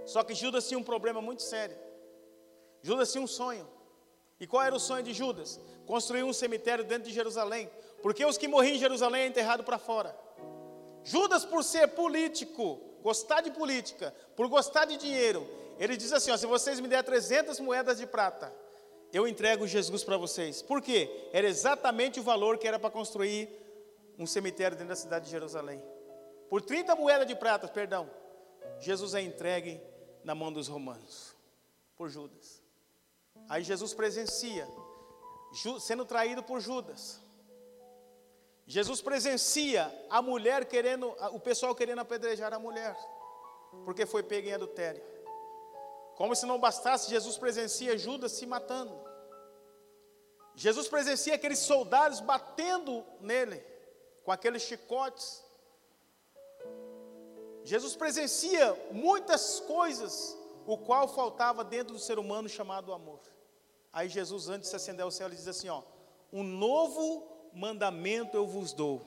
Só 0.05 0.21
que 0.21 0.35
Judas 0.35 0.67
tinha 0.67 0.77
um 0.77 0.83
problema 0.83 1.21
muito 1.21 1.43
sério. 1.43 1.77
Judas 2.81 3.09
tinha 3.09 3.23
um 3.23 3.27
sonho. 3.27 3.65
E 4.37 4.45
qual 4.45 4.63
era 4.63 4.75
o 4.75 4.79
sonho 4.79 5.01
de 5.01 5.13
Judas? 5.13 5.59
Construir 5.85 6.23
um 6.23 6.33
cemitério 6.33 6.83
dentro 6.83 7.09
de 7.09 7.13
Jerusalém. 7.13 7.69
Porque 8.01 8.25
os 8.25 8.37
que 8.37 8.47
morriam 8.47 8.75
em 8.75 8.79
Jerusalém 8.79 9.23
é 9.23 9.27
enterrado 9.27 9.63
para 9.63 9.77
fora. 9.77 10.15
Judas, 11.03 11.43
por 11.43 11.63
ser 11.63 11.89
político, 11.89 12.79
gostar 13.01 13.41
de 13.41 13.51
política, 13.51 14.15
por 14.35 14.47
gostar 14.47 14.85
de 14.85 14.97
dinheiro, 14.97 15.47
ele 15.77 15.97
diz 15.97 16.13
assim: 16.13 16.31
ó, 16.31 16.37
se 16.37 16.45
vocês 16.45 16.79
me 16.79 16.87
der 16.87 17.03
300 17.03 17.59
moedas 17.59 17.97
de 17.97 18.07
prata, 18.07 18.53
eu 19.11 19.27
entrego 19.27 19.67
Jesus 19.67 20.03
para 20.03 20.17
vocês. 20.17 20.61
Por 20.61 20.81
quê? 20.81 21.29
Era 21.31 21.47
exatamente 21.47 22.19
o 22.19 22.23
valor 22.23 22.57
que 22.57 22.67
era 22.67 22.79
para 22.79 22.89
construir 22.89 23.49
um 24.17 24.25
cemitério 24.25 24.77
dentro 24.77 24.89
da 24.89 24.95
cidade 24.95 25.25
de 25.25 25.31
Jerusalém. 25.31 25.83
Por 26.49 26.61
30 26.61 26.95
moedas 26.95 27.27
de 27.27 27.35
prata, 27.35 27.67
perdão, 27.67 28.09
Jesus 28.79 29.13
é 29.13 29.21
entregue 29.21 29.81
na 30.23 30.33
mão 30.33 30.51
dos 30.51 30.67
romanos, 30.67 31.35
por 31.95 32.09
Judas. 32.09 32.61
Aí 33.49 33.63
Jesus 33.63 33.93
presencia, 33.93 34.67
sendo 35.79 36.05
traído 36.05 36.41
por 36.43 36.59
Judas. 36.59 37.21
Jesus 38.65 39.01
presencia 39.01 39.93
a 40.09 40.21
mulher 40.21 40.65
querendo, 40.65 41.15
o 41.31 41.39
pessoal 41.39 41.75
querendo 41.75 41.99
apedrejar 41.99 42.53
a 42.53 42.59
mulher, 42.59 42.97
porque 43.83 44.05
foi 44.05 44.23
pego 44.23 44.47
em 44.47 44.53
adultério. 44.53 45.03
Como 46.15 46.35
se 46.35 46.45
não 46.45 46.59
bastasse, 46.59 47.09
Jesus 47.09 47.37
presencia 47.37 47.97
Judas 47.97 48.31
se 48.31 48.45
matando. 48.45 48.93
Jesus 50.55 50.87
presencia 50.87 51.35
aqueles 51.35 51.59
soldados 51.59 52.19
batendo 52.19 53.03
nele, 53.19 53.57
com 54.23 54.31
aqueles 54.31 54.61
chicotes. 54.61 55.43
Jesus 57.63 57.95
presencia 57.95 58.73
muitas 58.91 59.59
coisas, 59.61 60.37
o 60.65 60.77
qual 60.77 61.07
faltava 61.07 61.63
dentro 61.63 61.93
do 61.93 61.99
ser 61.99 62.19
humano 62.19 62.47
chamado 62.47 62.93
amor. 62.93 63.21
Aí 63.93 64.09
Jesus, 64.09 64.49
antes 64.49 64.63
de 64.63 64.69
se 64.71 64.75
acender 64.75 65.05
ao 65.05 65.11
céu, 65.11 65.27
ele 65.27 65.35
diz 65.35 65.47
assim: 65.47 65.69
ó, 65.69 65.83
um 66.31 66.41
novo 66.41 67.23
mandamento 67.53 68.35
eu 68.35 68.47
vos 68.47 68.73
dou, 68.73 68.99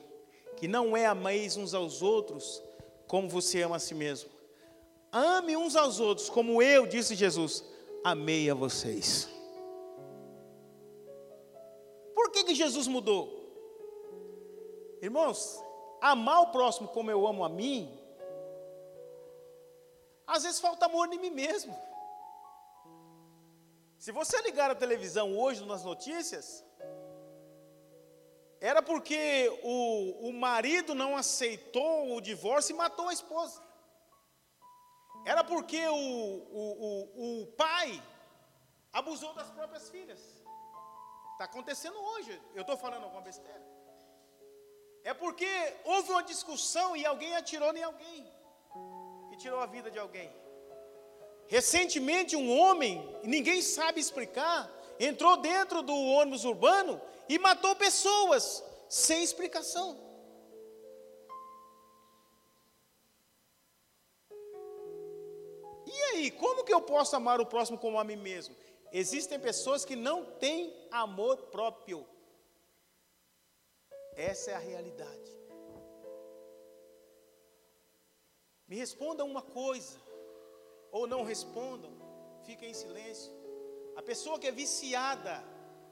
que 0.55 0.65
não 0.65 0.95
é 0.95 1.05
ameis 1.05 1.57
uns 1.57 1.73
aos 1.73 2.01
outros 2.01 2.63
como 3.05 3.27
você 3.27 3.61
ama 3.61 3.75
a 3.75 3.79
si 3.79 3.93
mesmo. 3.93 4.29
Ame 5.11 5.57
uns 5.57 5.75
aos 5.75 5.99
outros 5.99 6.29
como 6.29 6.61
eu, 6.61 6.87
disse 6.87 7.15
Jesus, 7.15 7.63
amei 8.03 8.49
a 8.49 8.53
vocês. 8.53 9.29
Por 12.15 12.31
que, 12.31 12.45
que 12.45 12.55
Jesus 12.55 12.87
mudou? 12.87 13.35
Irmãos, 15.01 15.61
amar 16.01 16.41
o 16.43 16.47
próximo 16.47 16.87
como 16.87 17.11
eu 17.11 17.27
amo 17.27 17.43
a 17.43 17.49
mim, 17.49 17.91
às 20.25 20.43
vezes 20.43 20.59
falta 20.59 20.85
amor 20.85 21.11
em 21.13 21.19
mim 21.19 21.29
mesmo. 21.29 21.75
Se 23.97 24.11
você 24.11 24.41
ligar 24.41 24.69
a 24.69 24.75
televisão 24.75 25.37
hoje 25.37 25.65
nas 25.65 25.83
notícias, 25.83 26.63
era 28.59 28.81
porque 28.81 29.59
o, 29.63 30.29
o 30.29 30.33
marido 30.33 30.95
não 30.95 31.15
aceitou 31.15 32.15
o 32.15 32.21
divórcio 32.21 32.73
e 32.73 32.77
matou 32.77 33.09
a 33.09 33.13
esposa. 33.13 33.61
Era 35.25 35.43
porque 35.43 35.85
o, 35.87 35.95
o, 35.95 36.63
o, 36.87 37.41
o 37.43 37.47
pai 37.47 38.01
abusou 38.93 39.33
das 39.33 39.49
próprias 39.49 39.89
filhas. 39.89 40.19
Está 41.33 41.45
acontecendo 41.45 41.99
hoje. 41.99 42.41
Eu 42.55 42.61
estou 42.61 42.77
falando 42.77 43.03
alguma 43.03 43.21
besteira. 43.21 43.65
É 45.03 45.13
porque 45.13 45.47
houve 45.85 46.11
uma 46.11 46.23
discussão 46.23 46.95
e 46.95 47.05
alguém 47.05 47.35
atirou 47.35 47.75
em 47.75 47.83
alguém. 47.83 48.33
E 49.31 49.37
tirou 49.37 49.59
a 49.59 49.65
vida 49.65 49.91
de 49.91 49.99
alguém. 49.99 50.31
Recentemente, 51.47 52.35
um 52.35 52.57
homem, 52.57 53.07
ninguém 53.23 53.61
sabe 53.61 53.99
explicar, 53.99 54.69
entrou 54.99 55.37
dentro 55.37 55.81
do 55.81 55.95
ônibus 55.95 56.43
urbano 56.43 57.01
e 57.29 57.39
matou 57.39 57.75
pessoas 57.75 58.63
sem 58.89 59.23
explicação. 59.23 59.97
E 65.85 66.03
aí, 66.11 66.31
como 66.31 66.65
que 66.65 66.73
eu 66.73 66.81
posso 66.81 67.15
amar 67.15 67.39
o 67.39 67.45
próximo 67.45 67.77
como 67.77 67.97
a 67.97 68.03
mim 68.03 68.17
mesmo? 68.17 68.55
Existem 68.91 69.39
pessoas 69.39 69.85
que 69.85 69.95
não 69.95 70.25
têm 70.25 70.73
amor 70.91 71.37
próprio. 71.47 72.05
Essa 74.15 74.51
é 74.51 74.55
a 74.55 74.59
realidade. 74.59 75.31
Me 78.67 78.75
respondam 78.75 79.25
uma 79.27 79.41
coisa, 79.41 79.97
ou 80.91 81.07
não 81.07 81.23
respondam, 81.23 81.91
fiquem 82.45 82.71
em 82.71 82.73
silêncio. 82.73 83.31
A 83.95 84.01
pessoa 84.01 84.39
que 84.39 84.47
é 84.47 84.51
viciada 84.51 85.43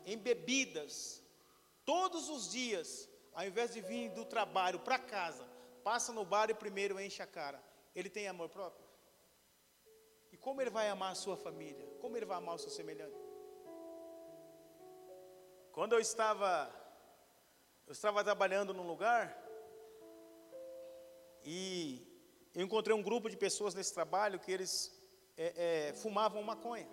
em 0.05 0.17
bebidas, 0.17 1.23
todos 1.83 2.29
os 2.29 2.51
dias, 2.51 3.09
ao 3.33 3.45
invés 3.45 3.73
de 3.73 3.81
vir 3.81 4.09
do 4.11 4.25
trabalho 4.25 4.79
para 4.79 4.99
casa, 4.99 5.43
passa 5.83 6.13
no 6.13 6.25
bar 6.25 6.49
e 6.49 6.53
primeiro 6.53 6.99
enche 6.99 7.21
a 7.21 7.27
cara. 7.27 7.61
Ele 7.95 8.09
tem 8.09 8.27
amor 8.27 8.49
próprio? 8.49 8.85
E 10.31 10.37
como 10.37 10.61
ele 10.61 10.69
vai 10.69 10.89
amar 10.89 11.11
a 11.11 11.15
sua 11.15 11.37
família? 11.37 11.87
Como 11.99 12.15
ele 12.17 12.25
vai 12.25 12.37
amar 12.37 12.55
o 12.55 12.59
seu 12.59 12.69
semelhante? 12.69 13.17
Quando 15.71 15.93
eu 15.93 15.99
estava, 15.99 16.73
eu 17.85 17.91
estava 17.91 18.23
trabalhando 18.23 18.73
num 18.73 18.87
lugar 18.87 19.37
e 21.43 22.14
eu 22.55 22.63
encontrei 22.63 22.95
um 22.95 23.03
grupo 23.03 23.29
de 23.29 23.35
pessoas 23.35 23.75
nesse 23.75 23.93
trabalho 23.93 24.39
que 24.39 24.51
eles 24.51 24.91
é, 25.37 25.89
é, 25.89 25.93
fumavam 25.93 26.41
maconha. 26.41 26.87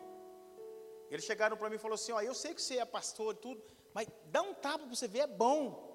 Eles 1.08 1.24
chegaram 1.24 1.56
para 1.56 1.70
mim 1.70 1.76
e 1.76 1.78
falaram 1.78 1.94
assim: 1.94 2.12
ó, 2.12 2.20
eu 2.20 2.34
sei 2.34 2.52
que 2.52 2.60
você 2.60 2.78
é 2.78 2.84
pastor 2.84 3.34
e 3.34 3.38
tudo, 3.38 3.62
mas 3.94 4.08
dá 4.24 4.42
um 4.42 4.54
tapa 4.54 4.80
para 4.80 4.94
você 4.94 5.06
ver, 5.06 5.20
é 5.20 5.26
bom. 5.26 5.90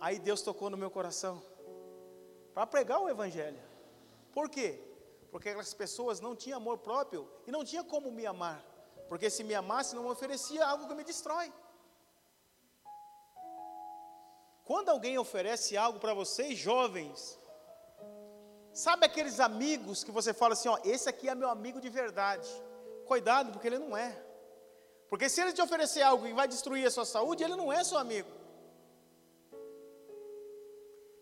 Aí 0.00 0.18
Deus 0.18 0.40
tocou 0.42 0.70
no 0.70 0.76
meu 0.76 0.90
coração 0.90 1.42
para 2.54 2.66
pregar 2.66 3.00
o 3.00 3.08
Evangelho. 3.08 3.60
Por 4.32 4.48
quê? 4.48 4.80
Porque 5.30 5.50
aquelas 5.50 5.74
pessoas 5.74 6.18
não 6.18 6.34
tinham 6.34 6.56
amor 6.56 6.78
próprio 6.78 7.28
e 7.46 7.50
não 7.50 7.64
tinha 7.64 7.84
como 7.84 8.10
me 8.10 8.24
amar. 8.24 8.64
Porque 9.08 9.28
se 9.28 9.44
me 9.44 9.54
amasse, 9.54 9.94
não 9.94 10.04
me 10.04 10.10
oferecia 10.10 10.66
algo 10.66 10.88
que 10.88 10.94
me 10.94 11.04
destrói. 11.04 11.52
Quando 14.64 14.88
alguém 14.88 15.18
oferece 15.18 15.76
algo 15.76 15.98
para 15.98 16.14
vocês, 16.14 16.56
jovens, 16.58 17.38
sabe 18.72 19.06
aqueles 19.06 19.38
amigos 19.40 20.02
que 20.04 20.10
você 20.10 20.32
fala 20.32 20.54
assim: 20.54 20.68
ó, 20.68 20.78
esse 20.84 21.08
aqui 21.08 21.28
é 21.28 21.34
meu 21.34 21.48
amigo 21.48 21.80
de 21.80 21.88
verdade. 21.88 22.48
Cuidado, 23.06 23.52
porque 23.52 23.68
ele 23.68 23.78
não 23.78 23.96
é. 23.96 24.10
Porque 25.08 25.28
se 25.28 25.40
ele 25.40 25.52
te 25.52 25.60
oferecer 25.60 26.02
algo 26.02 26.26
que 26.26 26.32
vai 26.32 26.48
destruir 26.48 26.86
a 26.86 26.90
sua 26.90 27.04
saúde, 27.04 27.44
ele 27.44 27.56
não 27.56 27.72
é 27.72 27.84
seu 27.84 27.98
amigo. 27.98 28.30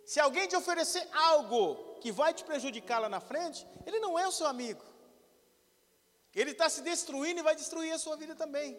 Se 0.04 0.18
alguém 0.20 0.46
te 0.46 0.56
oferecer 0.56 1.06
algo 1.12 1.96
que 2.00 2.12
vai 2.12 2.32
te 2.32 2.44
prejudicar 2.44 3.00
lá 3.00 3.08
na 3.08 3.20
frente, 3.20 3.66
ele 3.86 3.98
não 3.98 4.18
é 4.18 4.26
o 4.26 4.32
seu 4.32 4.46
amigo. 4.46 4.84
Ele 6.34 6.52
está 6.52 6.68
se 6.68 6.82
destruindo 6.82 7.40
e 7.40 7.42
vai 7.42 7.56
destruir 7.56 7.92
a 7.92 7.98
sua 7.98 8.16
vida 8.16 8.34
também. 8.34 8.78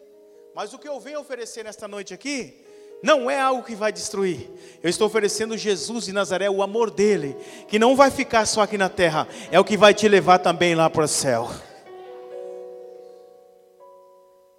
Mas 0.54 0.72
o 0.72 0.78
que 0.78 0.88
eu 0.88 0.98
venho 1.00 1.20
oferecer 1.20 1.62
nesta 1.64 1.86
noite 1.86 2.12
aqui, 2.12 2.66
não 3.02 3.30
é 3.30 3.40
algo 3.40 3.64
que 3.64 3.74
vai 3.74 3.92
destruir. 3.92 4.48
Eu 4.82 4.88
estou 4.88 5.06
oferecendo 5.06 5.56
Jesus 5.56 6.04
de 6.04 6.12
Nazaré, 6.12 6.48
o 6.48 6.62
amor 6.62 6.90
dele, 6.90 7.34
que 7.68 7.78
não 7.78 7.96
vai 7.96 8.10
ficar 8.10 8.46
só 8.46 8.62
aqui 8.62 8.78
na 8.78 8.88
terra, 8.88 9.26
é 9.50 9.58
o 9.58 9.64
que 9.64 9.76
vai 9.76 9.92
te 9.92 10.08
levar 10.08 10.38
também 10.38 10.74
lá 10.74 10.88
para 10.88 11.04
o 11.04 11.08
céu. 11.08 11.48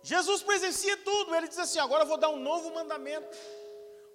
Jesus 0.02 0.44
presencia 0.44 0.98
tudo, 0.98 1.34
ele 1.34 1.48
diz 1.48 1.58
assim: 1.58 1.80
agora 1.80 2.04
eu 2.04 2.08
vou 2.08 2.18
dar 2.18 2.30
um 2.30 2.40
novo 2.40 2.74
mandamento. 2.74 3.26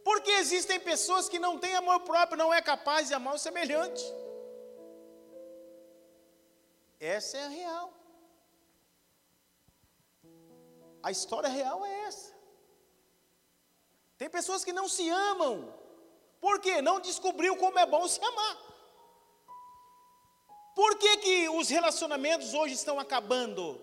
Porque 0.04 0.30
existem 0.30 0.78
pessoas 0.78 1.28
que 1.28 1.38
não 1.38 1.58
têm 1.58 1.74
amor 1.74 2.00
próprio, 2.00 2.38
não 2.38 2.52
é 2.52 2.60
capaz 2.60 3.08
de 3.08 3.14
amar 3.14 3.34
o 3.34 3.38
semelhante. 3.38 4.04
Essa 7.00 7.38
é 7.38 7.44
a 7.44 7.48
real. 7.48 7.92
A 11.02 11.10
história 11.10 11.48
real 11.48 11.84
é 11.84 12.00
essa. 12.06 12.37
Tem 14.18 14.28
pessoas 14.28 14.64
que 14.64 14.72
não 14.72 14.88
se 14.88 15.08
amam. 15.08 15.72
Por 16.40 16.60
quê? 16.60 16.82
Não 16.82 17.00
descobriu 17.00 17.56
como 17.56 17.78
é 17.78 17.86
bom 17.86 18.06
se 18.08 18.22
amar. 18.22 18.56
Por 20.74 20.96
que, 20.96 21.16
que 21.18 21.48
os 21.48 21.68
relacionamentos 21.68 22.52
hoje 22.54 22.74
estão 22.74 22.98
acabando? 23.00 23.80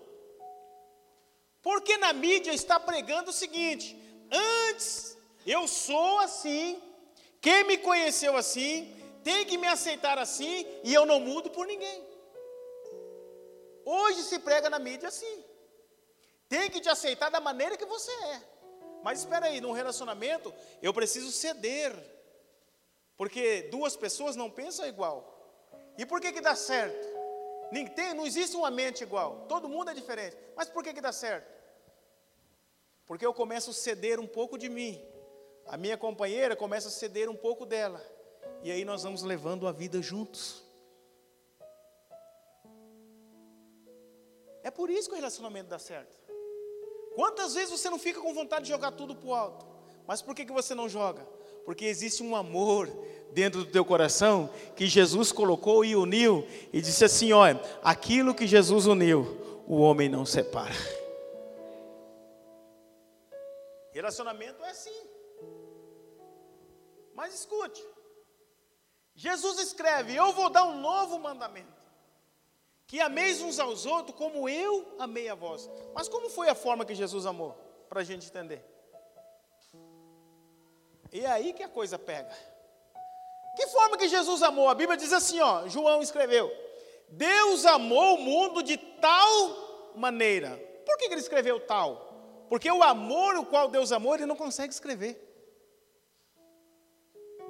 Porque 1.62 1.96
na 1.98 2.12
mídia 2.12 2.52
está 2.52 2.78
pregando 2.78 3.30
o 3.30 3.34
seguinte: 3.34 3.96
antes 4.30 5.16
eu 5.46 5.66
sou 5.66 6.20
assim, 6.20 6.82
quem 7.40 7.64
me 7.64 7.78
conheceu 7.78 8.36
assim, 8.36 8.94
tem 9.22 9.44
que 9.44 9.58
me 9.58 9.66
aceitar 9.66 10.18
assim, 10.18 10.66
e 10.84 10.92
eu 10.92 11.04
não 11.04 11.18
mudo 11.20 11.50
por 11.50 11.66
ninguém. 11.66 12.06
Hoje 13.84 14.22
se 14.22 14.38
prega 14.38 14.68
na 14.68 14.78
mídia 14.78 15.08
assim. 15.08 15.44
Tem 16.48 16.70
que 16.70 16.80
te 16.80 16.88
aceitar 16.88 17.30
da 17.30 17.40
maneira 17.40 17.76
que 17.76 17.84
você 17.84 18.10
é. 18.10 18.42
Mas 19.02 19.20
espera 19.20 19.46
aí, 19.46 19.60
num 19.60 19.72
relacionamento 19.72 20.52
eu 20.82 20.92
preciso 20.92 21.30
ceder. 21.30 21.94
Porque 23.16 23.62
duas 23.70 23.96
pessoas 23.96 24.36
não 24.36 24.50
pensam 24.50 24.86
igual. 24.86 25.32
E 25.96 26.04
por 26.04 26.20
que 26.20 26.32
que 26.32 26.40
dá 26.40 26.54
certo? 26.54 27.16
Tem, 27.94 28.14
não 28.14 28.26
existe 28.26 28.56
uma 28.56 28.70
mente 28.70 29.02
igual. 29.02 29.46
Todo 29.48 29.68
mundo 29.68 29.90
é 29.90 29.94
diferente. 29.94 30.36
Mas 30.54 30.68
por 30.68 30.84
que 30.84 30.92
que 30.92 31.00
dá 31.00 31.12
certo? 31.12 31.50
Porque 33.06 33.24
eu 33.24 33.32
começo 33.32 33.70
a 33.70 33.74
ceder 33.74 34.20
um 34.20 34.26
pouco 34.26 34.58
de 34.58 34.68
mim. 34.68 35.02
A 35.66 35.76
minha 35.76 35.96
companheira 35.96 36.54
começa 36.54 36.88
a 36.88 36.90
ceder 36.90 37.30
um 37.30 37.36
pouco 37.36 37.64
dela. 37.64 38.00
E 38.62 38.70
aí 38.70 38.84
nós 38.84 39.02
vamos 39.02 39.22
levando 39.22 39.66
a 39.66 39.72
vida 39.72 40.00
juntos. 40.02 40.64
É 44.62 44.70
por 44.70 44.90
isso 44.90 45.08
que 45.08 45.14
o 45.14 45.16
relacionamento 45.16 45.68
dá 45.68 45.78
certo. 45.78 46.25
Quantas 47.16 47.54
vezes 47.54 47.70
você 47.70 47.88
não 47.88 47.98
fica 47.98 48.20
com 48.20 48.34
vontade 48.34 48.66
de 48.66 48.70
jogar 48.70 48.92
tudo 48.92 49.16
para 49.16 49.26
o 49.26 49.34
alto? 49.34 49.66
Mas 50.06 50.20
por 50.20 50.34
que, 50.34 50.44
que 50.44 50.52
você 50.52 50.74
não 50.74 50.86
joga? 50.86 51.26
Porque 51.64 51.86
existe 51.86 52.22
um 52.22 52.36
amor 52.36 52.88
dentro 53.32 53.64
do 53.64 53.70
teu 53.72 53.86
coração 53.86 54.50
que 54.76 54.86
Jesus 54.86 55.32
colocou 55.32 55.82
e 55.82 55.96
uniu 55.96 56.46
e 56.74 56.82
disse 56.82 57.06
assim: 57.06 57.32
olha, 57.32 57.58
aquilo 57.82 58.34
que 58.34 58.46
Jesus 58.46 58.86
uniu, 58.86 59.62
o 59.66 59.78
homem 59.78 60.10
não 60.10 60.26
separa. 60.26 60.74
Relacionamento 63.92 64.62
é 64.62 64.68
assim. 64.68 65.08
Mas 67.14 67.32
escute, 67.32 67.82
Jesus 69.14 69.58
escreve: 69.58 70.14
Eu 70.14 70.34
vou 70.34 70.50
dar 70.50 70.64
um 70.64 70.78
novo 70.82 71.18
mandamento. 71.18 71.75
Que 72.86 73.00
ameis 73.00 73.40
uns 73.40 73.58
aos 73.58 73.84
outros 73.84 74.16
como 74.16 74.48
eu 74.48 74.94
amei 74.98 75.28
a 75.28 75.34
vós. 75.34 75.68
Mas 75.94 76.08
como 76.08 76.30
foi 76.30 76.48
a 76.48 76.54
forma 76.54 76.84
que 76.84 76.94
Jesus 76.94 77.26
amou? 77.26 77.52
Para 77.88 78.00
a 78.00 78.04
gente 78.04 78.28
entender. 78.28 78.64
E 81.12 81.20
é 81.20 81.26
aí 81.26 81.52
que 81.52 81.62
a 81.62 81.68
coisa 81.68 81.98
pega. 81.98 82.32
Que 83.56 83.66
forma 83.68 83.96
que 83.96 84.08
Jesus 84.08 84.42
amou? 84.42 84.68
A 84.68 84.74
Bíblia 84.74 84.96
diz 84.96 85.12
assim, 85.12 85.40
ó, 85.40 85.66
João 85.66 86.02
escreveu: 86.02 86.52
Deus 87.08 87.64
amou 87.64 88.16
o 88.16 88.20
mundo 88.20 88.62
de 88.62 88.76
tal 88.76 89.92
maneira. 89.96 90.56
Por 90.84 90.96
que 90.98 91.06
ele 91.06 91.20
escreveu 91.20 91.58
tal? 91.58 92.06
Porque 92.48 92.70
o 92.70 92.82
amor 92.82 93.36
o 93.36 93.46
qual 93.46 93.68
Deus 93.68 93.90
amou, 93.92 94.14
ele 94.14 94.26
não 94.26 94.36
consegue 94.36 94.72
escrever. 94.72 95.22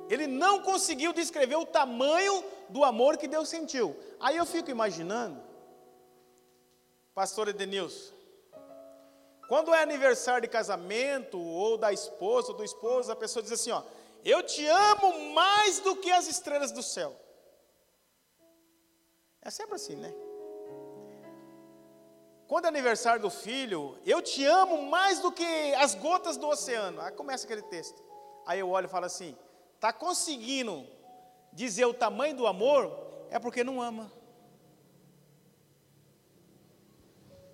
Ele 0.09 0.27
não 0.27 0.63
conseguiu 0.63 1.13
descrever 1.13 1.57
o 1.57 1.67
tamanho 1.67 2.45
do 2.69 2.85
amor 2.85 3.17
que 3.17 3.29
Deus 3.29 3.49
sentiu. 3.49 3.97
Aí 4.21 4.37
eu 4.37 4.47
fico 4.47 4.71
imaginando, 4.71 5.41
pastor 7.15 7.49
Edenilson, 7.49 8.15
quando 9.49 9.73
é 9.73 9.83
aniversário 9.83 10.43
de 10.43 10.49
casamento, 10.49 11.39
ou 11.39 11.79
da 11.79 11.93
esposa, 11.93 12.49
ou 12.49 12.55
do 12.57 12.65
esposo, 12.65 13.13
a 13.13 13.17
pessoa 13.17 13.43
diz 13.43 13.53
assim: 13.53 13.71
Ó, 13.71 13.83
eu 14.25 14.43
te 14.43 14.67
amo 14.67 15.33
mais 15.33 15.79
do 15.81 15.97
que 15.97 16.11
as 16.11 16.27
estrelas 16.27 16.73
do 16.73 16.83
céu. 16.83 17.15
É 19.41 19.51
sempre 19.51 19.77
assim, 19.77 19.95
né? 19.95 20.13
Quando 22.49 22.65
é 22.65 22.69
aniversário 22.69 23.21
do 23.21 23.31
filho, 23.31 23.99
eu 24.05 24.23
te 24.23 24.45
amo 24.45 24.83
mais 24.83 25.21
do 25.21 25.31
que 25.33 25.75
as 25.75 25.95
gotas 25.95 26.37
do 26.37 26.49
oceano. 26.49 27.01
Aí 27.01 27.13
começa 27.13 27.45
aquele 27.45 27.63
texto. 27.63 28.03
Aí 28.45 28.61
eu 28.61 28.71
olho 28.71 28.87
e 28.87 28.91
falo 28.91 29.07
assim: 29.07 29.37
está 29.75 29.93
conseguindo 29.93 30.87
dizer 31.57 31.87
o 31.87 31.95
tamanho 31.95 32.37
do 32.37 32.47
amor, 32.47 32.93
é 33.31 33.39
porque 33.39 33.65
não 33.65 33.81
ama. 33.81 34.13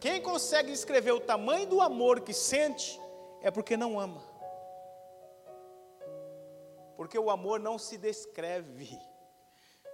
Quem 0.01 0.21
consegue 0.21 0.73
escrever 0.73 1.13
o 1.13 1.21
tamanho 1.21 1.69
do 1.69 1.81
amor 1.81 2.21
que 2.21 2.35
sente, 2.35 3.01
é 3.41 3.49
porque 3.49 3.77
não 3.77 4.01
ama. 4.01 4.21
Porque 6.97 7.17
o 7.17 7.31
amor 7.31 7.61
não 7.61 7.79
se 7.79 7.97
descreve. 7.97 8.99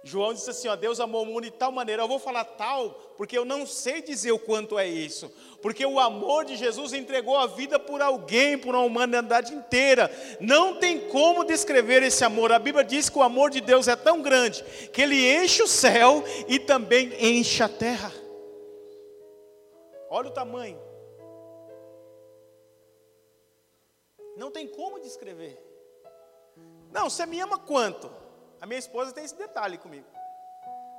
João 0.03 0.33
disse 0.33 0.49
assim: 0.49 0.67
ó, 0.67 0.75
Deus 0.75 0.99
amou 0.99 1.23
o 1.23 1.25
mundo 1.25 1.43
de 1.43 1.51
tal 1.51 1.71
maneira. 1.71 2.03
Eu 2.03 2.07
vou 2.07 2.19
falar 2.19 2.45
tal, 2.45 2.91
porque 3.17 3.37
eu 3.37 3.43
não 3.43 3.65
sei 3.65 4.01
dizer 4.01 4.31
o 4.31 4.39
quanto 4.39 4.79
é 4.79 4.87
isso. 4.87 5.31
Porque 5.61 5.85
o 5.85 5.99
amor 5.99 6.45
de 6.45 6.55
Jesus 6.55 6.93
entregou 6.93 7.37
a 7.37 7.47
vida 7.47 7.77
por 7.77 8.01
alguém, 8.01 8.57
por 8.57 8.73
uma 8.73 8.83
humanidade 8.83 9.53
inteira. 9.53 10.09
Não 10.39 10.79
tem 10.79 11.09
como 11.09 11.43
descrever 11.43 12.01
esse 12.01 12.23
amor. 12.23 12.51
A 12.51 12.59
Bíblia 12.59 12.83
diz 12.83 13.09
que 13.09 13.17
o 13.17 13.23
amor 13.23 13.49
de 13.49 13.59
Deus 13.59 13.87
é 13.87 13.95
tão 13.95 14.21
grande 14.21 14.63
que 14.93 15.01
ele 15.01 15.43
enche 15.43 15.61
o 15.61 15.67
céu 15.67 16.23
e 16.47 16.57
também 16.59 17.13
enche 17.19 17.61
a 17.61 17.67
terra. 17.67 18.13
Olha 20.09 20.29
o 20.29 20.33
tamanho. 20.33 20.79
Não 24.37 24.49
tem 24.49 24.65
como 24.65 25.01
descrever. 25.01 25.61
Não, 26.89 27.09
você 27.09 27.25
me 27.25 27.39
ama 27.41 27.59
quanto? 27.59 28.09
A 28.61 28.65
minha 28.65 28.79
esposa 28.79 29.11
tem 29.11 29.23
esse 29.23 29.35
detalhe 29.35 29.77
comigo. 29.77 30.07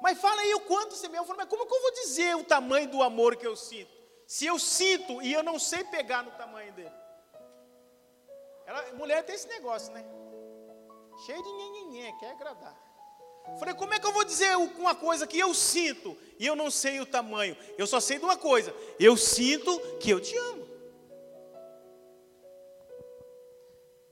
Mas 0.01 0.19
fala 0.19 0.41
aí 0.41 0.55
o 0.55 0.61
quanto 0.61 0.95
você 0.95 1.09
me 1.09 1.17
ama. 1.17 1.23
Eu 1.23 1.27
falo, 1.27 1.39
mas 1.39 1.49
como 1.49 1.67
que 1.67 1.75
eu 1.75 1.83
vou 1.83 1.93
dizer 1.93 2.37
o 2.37 2.45
tamanho 2.45 2.89
do 2.89 3.03
amor 3.03 3.37
que 3.37 3.47
eu 3.47 3.55
sinto? 3.55 3.93
Se 4.27 4.47
eu 4.47 4.59
sinto 4.59 5.21
e 5.21 5.33
eu 5.33 5.43
não 5.43 5.59
sei 5.59 5.85
pegar 5.85 6.23
no 6.23 6.31
tamanho 6.33 6.73
dele. 6.73 6.93
Ela, 8.67 8.93
mulher 8.95 9.25
tem 9.25 9.35
esse 9.35 9.49
negócio, 9.49 9.93
né? 9.93 10.05
Cheio 11.27 11.43
de 11.43 11.53
nhenhenhé, 11.53 12.13
quer 12.19 12.31
agradar. 12.31 12.91
Falei, 13.59 13.75
como 13.75 13.93
é 13.93 13.99
que 13.99 14.07
eu 14.07 14.13
vou 14.13 14.25
dizer 14.25 14.57
uma 14.57 14.95
coisa 14.95 15.27
que 15.27 15.39
eu 15.39 15.53
sinto 15.53 16.17
e 16.39 16.47
eu 16.47 16.55
não 16.55 16.71
sei 16.71 17.01
o 17.01 17.07
tamanho? 17.07 17.57
Eu 17.77 17.87
só 17.87 17.99
sei 17.99 18.19
de 18.19 18.25
uma 18.25 18.37
coisa: 18.37 18.75
eu 18.99 19.17
sinto 19.17 19.79
que 19.99 20.11
eu 20.11 20.21
te 20.21 20.37
amo. 20.37 20.69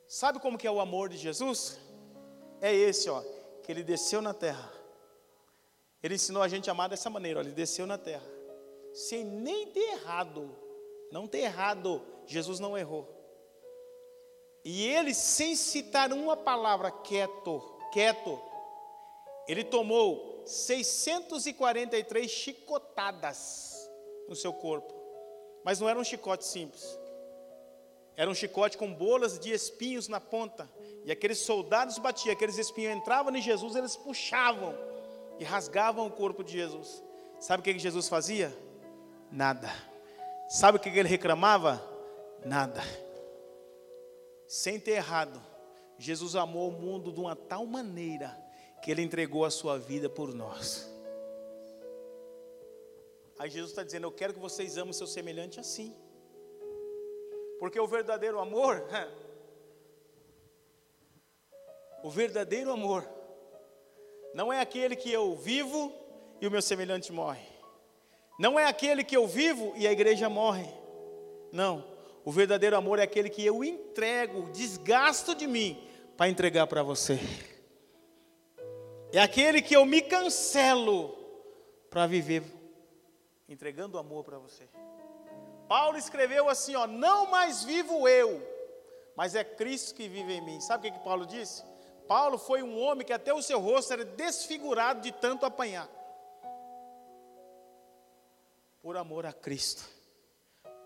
Sabe 0.06 0.40
como 0.40 0.58
que 0.58 0.66
é 0.66 0.70
o 0.70 0.80
amor 0.80 1.08
de 1.08 1.16
Jesus? 1.16 1.78
É 2.60 2.74
esse, 2.74 3.08
ó, 3.08 3.22
que 3.68 3.72
ele 3.72 3.82
desceu 3.82 4.22
na 4.22 4.32
terra. 4.32 4.72
Ele 6.02 6.14
ensinou 6.14 6.42
a 6.42 6.48
gente 6.48 6.70
a 6.70 6.72
amar 6.72 6.88
dessa 6.88 7.10
maneira, 7.10 7.40
ó, 7.40 7.42
ele 7.42 7.52
desceu 7.52 7.86
na 7.86 7.98
terra, 7.98 8.24
sem 8.94 9.22
nem 9.22 9.66
ter 9.66 9.90
errado, 9.90 10.56
não 11.12 11.28
ter 11.28 11.40
errado, 11.40 12.02
Jesus 12.24 12.58
não 12.58 12.78
errou. 12.78 13.06
E 14.64 14.86
ele, 14.86 15.12
sem 15.12 15.54
citar 15.54 16.10
uma 16.14 16.34
palavra, 16.34 16.90
quieto, 16.90 17.60
quieto, 17.92 18.40
ele 19.46 19.62
tomou 19.62 20.42
643 20.46 22.30
chicotadas 22.30 23.86
no 24.26 24.34
seu 24.34 24.54
corpo. 24.54 24.94
Mas 25.62 25.78
não 25.78 25.90
era 25.90 25.98
um 25.98 26.04
chicote 26.04 26.46
simples. 26.46 26.98
Era 28.16 28.30
um 28.30 28.34
chicote 28.34 28.78
com 28.78 28.94
bolas 28.94 29.38
de 29.38 29.52
espinhos 29.52 30.08
na 30.08 30.22
ponta. 30.22 30.66
E 31.04 31.12
aqueles 31.12 31.38
soldados 31.38 31.98
batiam, 31.98 32.32
aqueles 32.32 32.58
espinhos 32.58 32.96
entravam 32.96 33.34
em 33.34 33.40
Jesus, 33.40 33.76
eles 33.76 33.96
puxavam 33.96 34.74
e 35.38 35.44
rasgavam 35.44 36.06
o 36.06 36.10
corpo 36.10 36.44
de 36.44 36.52
Jesus. 36.52 37.02
Sabe 37.40 37.60
o 37.60 37.64
que 37.64 37.78
Jesus 37.78 38.08
fazia? 38.08 38.56
Nada. 39.30 39.70
Sabe 40.48 40.78
o 40.78 40.80
que 40.80 40.88
ele 40.88 41.08
reclamava? 41.08 41.82
Nada. 42.44 42.82
Sem 44.46 44.80
ter 44.80 44.92
errado, 44.92 45.40
Jesus 45.98 46.34
amou 46.36 46.68
o 46.68 46.72
mundo 46.72 47.12
de 47.12 47.20
uma 47.20 47.36
tal 47.36 47.66
maneira 47.66 48.36
que 48.80 48.90
Ele 48.90 49.02
entregou 49.02 49.44
a 49.44 49.50
sua 49.50 49.78
vida 49.78 50.08
por 50.08 50.32
nós. 50.32 50.88
Aí 53.38 53.50
Jesus 53.50 53.70
está 53.70 53.82
dizendo: 53.82 54.06
Eu 54.06 54.12
quero 54.12 54.32
que 54.32 54.40
vocês 54.40 54.78
amem 54.78 54.92
seu 54.92 55.06
semelhante 55.06 55.60
assim. 55.60 55.94
Porque 57.58 57.78
o 57.78 57.86
verdadeiro 57.86 58.38
amor, 58.38 58.84
o 62.02 62.10
verdadeiro 62.10 62.72
amor, 62.72 63.08
não 64.34 64.52
é 64.52 64.60
aquele 64.60 64.94
que 64.94 65.10
eu 65.10 65.34
vivo 65.36 65.92
e 66.40 66.46
o 66.46 66.50
meu 66.50 66.62
semelhante 66.62 67.12
morre. 67.12 67.46
Não 68.38 68.58
é 68.58 68.66
aquele 68.66 69.02
que 69.02 69.16
eu 69.16 69.26
vivo 69.26 69.72
e 69.76 69.86
a 69.86 69.92
igreja 69.92 70.28
morre. 70.28 70.68
Não. 71.52 71.84
O 72.24 72.30
verdadeiro 72.30 72.76
amor 72.76 72.98
é 72.98 73.02
aquele 73.02 73.28
que 73.28 73.44
eu 73.44 73.64
entrego, 73.64 74.50
desgasto 74.52 75.34
de 75.34 75.46
mim 75.46 75.82
para 76.16 76.28
entregar 76.28 76.66
para 76.66 76.82
você. 76.82 77.18
É 79.12 79.20
aquele 79.20 79.62
que 79.62 79.74
eu 79.74 79.84
me 79.86 80.02
cancelo 80.02 81.16
para 81.90 82.06
viver 82.06 82.44
entregando 83.48 83.98
amor 83.98 84.24
para 84.24 84.38
você. 84.38 84.68
Paulo 85.66 85.96
escreveu 85.96 86.48
assim, 86.48 86.74
ó, 86.76 86.86
não 86.86 87.30
mais 87.30 87.64
vivo 87.64 88.06
eu, 88.06 88.42
mas 89.16 89.34
é 89.34 89.42
Cristo 89.42 89.94
que 89.94 90.08
vive 90.08 90.34
em 90.34 90.40
mim. 90.40 90.60
Sabe 90.60 90.88
o 90.88 90.92
que, 90.92 90.98
que 90.98 91.04
Paulo 91.04 91.26
disse? 91.26 91.62
Paulo 92.08 92.38
foi 92.38 92.62
um 92.62 92.80
homem 92.80 93.06
que 93.06 93.12
até 93.12 93.34
o 93.34 93.42
seu 93.42 93.60
rosto 93.60 93.92
era 93.92 94.04
desfigurado 94.04 95.02
de 95.02 95.12
tanto 95.12 95.44
apanhar. 95.44 95.88
Por 98.80 98.96
amor 98.96 99.26
a 99.26 99.32
Cristo, 99.32 99.84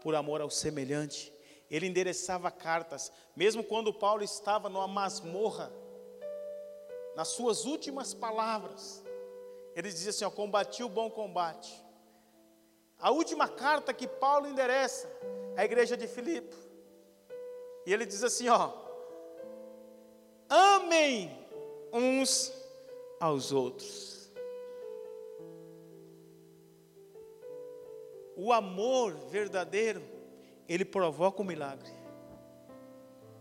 por 0.00 0.16
amor 0.16 0.40
ao 0.40 0.50
semelhante, 0.50 1.32
ele 1.70 1.86
endereçava 1.86 2.50
cartas, 2.50 3.12
mesmo 3.36 3.62
quando 3.62 3.94
Paulo 3.94 4.24
estava 4.24 4.68
numa 4.68 4.88
masmorra, 4.88 5.72
nas 7.14 7.28
suas 7.28 7.64
últimas 7.64 8.12
palavras, 8.12 9.02
ele 9.76 9.88
dizia 9.88 10.10
assim: 10.10 10.24
ó, 10.24 10.30
combati 10.30 10.82
o 10.82 10.88
bom 10.88 11.08
combate, 11.08 11.72
a 12.98 13.10
última 13.10 13.46
carta 13.48 13.94
que 13.94 14.08
Paulo 14.08 14.48
endereça 14.48 15.08
à 15.56 15.64
igreja 15.64 15.96
de 15.96 16.08
Filipe. 16.08 16.56
E 17.86 17.92
ele 17.92 18.06
diz 18.06 18.22
assim, 18.24 18.48
ó: 18.48 18.81
Amem 20.54 21.30
uns 21.90 22.52
aos 23.18 23.52
outros. 23.52 24.30
O 28.36 28.52
amor 28.52 29.14
verdadeiro, 29.30 30.02
ele 30.68 30.84
provoca 30.84 31.40
um 31.40 31.44
milagre. 31.46 31.90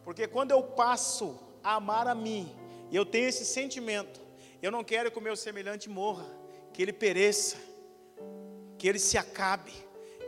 Porque 0.06 0.26
quando 0.26 0.52
eu 0.52 0.64
passo 0.64 1.38
a 1.62 1.76
amar 1.76 2.08
a 2.08 2.16
mim, 2.16 2.50
e 2.90 2.96
eu 2.96 3.06
tenho 3.06 3.28
esse 3.28 3.44
sentimento, 3.44 4.22
eu 4.62 4.72
não 4.72 4.82
quero 4.82 5.12
que 5.12 5.20
o 5.20 5.22
meu 5.22 5.36
semelhante 5.36 5.90
morra, 5.90 6.26
que 6.72 6.82
ele 6.82 6.94
pereça, 6.94 7.58
que 8.78 8.88
ele 8.88 9.00
se 9.00 9.18
acabe. 9.18 9.74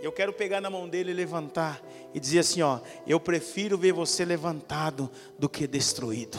Eu 0.02 0.12
quero 0.12 0.34
pegar 0.34 0.60
na 0.60 0.70
mão 0.70 0.90
dele 0.90 1.12
e 1.12 1.14
levantar 1.14 1.82
e 2.14 2.20
dizer 2.20 2.40
assim: 2.40 2.62
ó, 2.62 2.82
eu 3.08 3.22
prefiro 3.22 3.78
ver 3.78 3.94
você 3.94 4.26
levantado 4.26 5.10
do 5.40 5.48
que 5.48 5.66
destruído. 5.66 6.38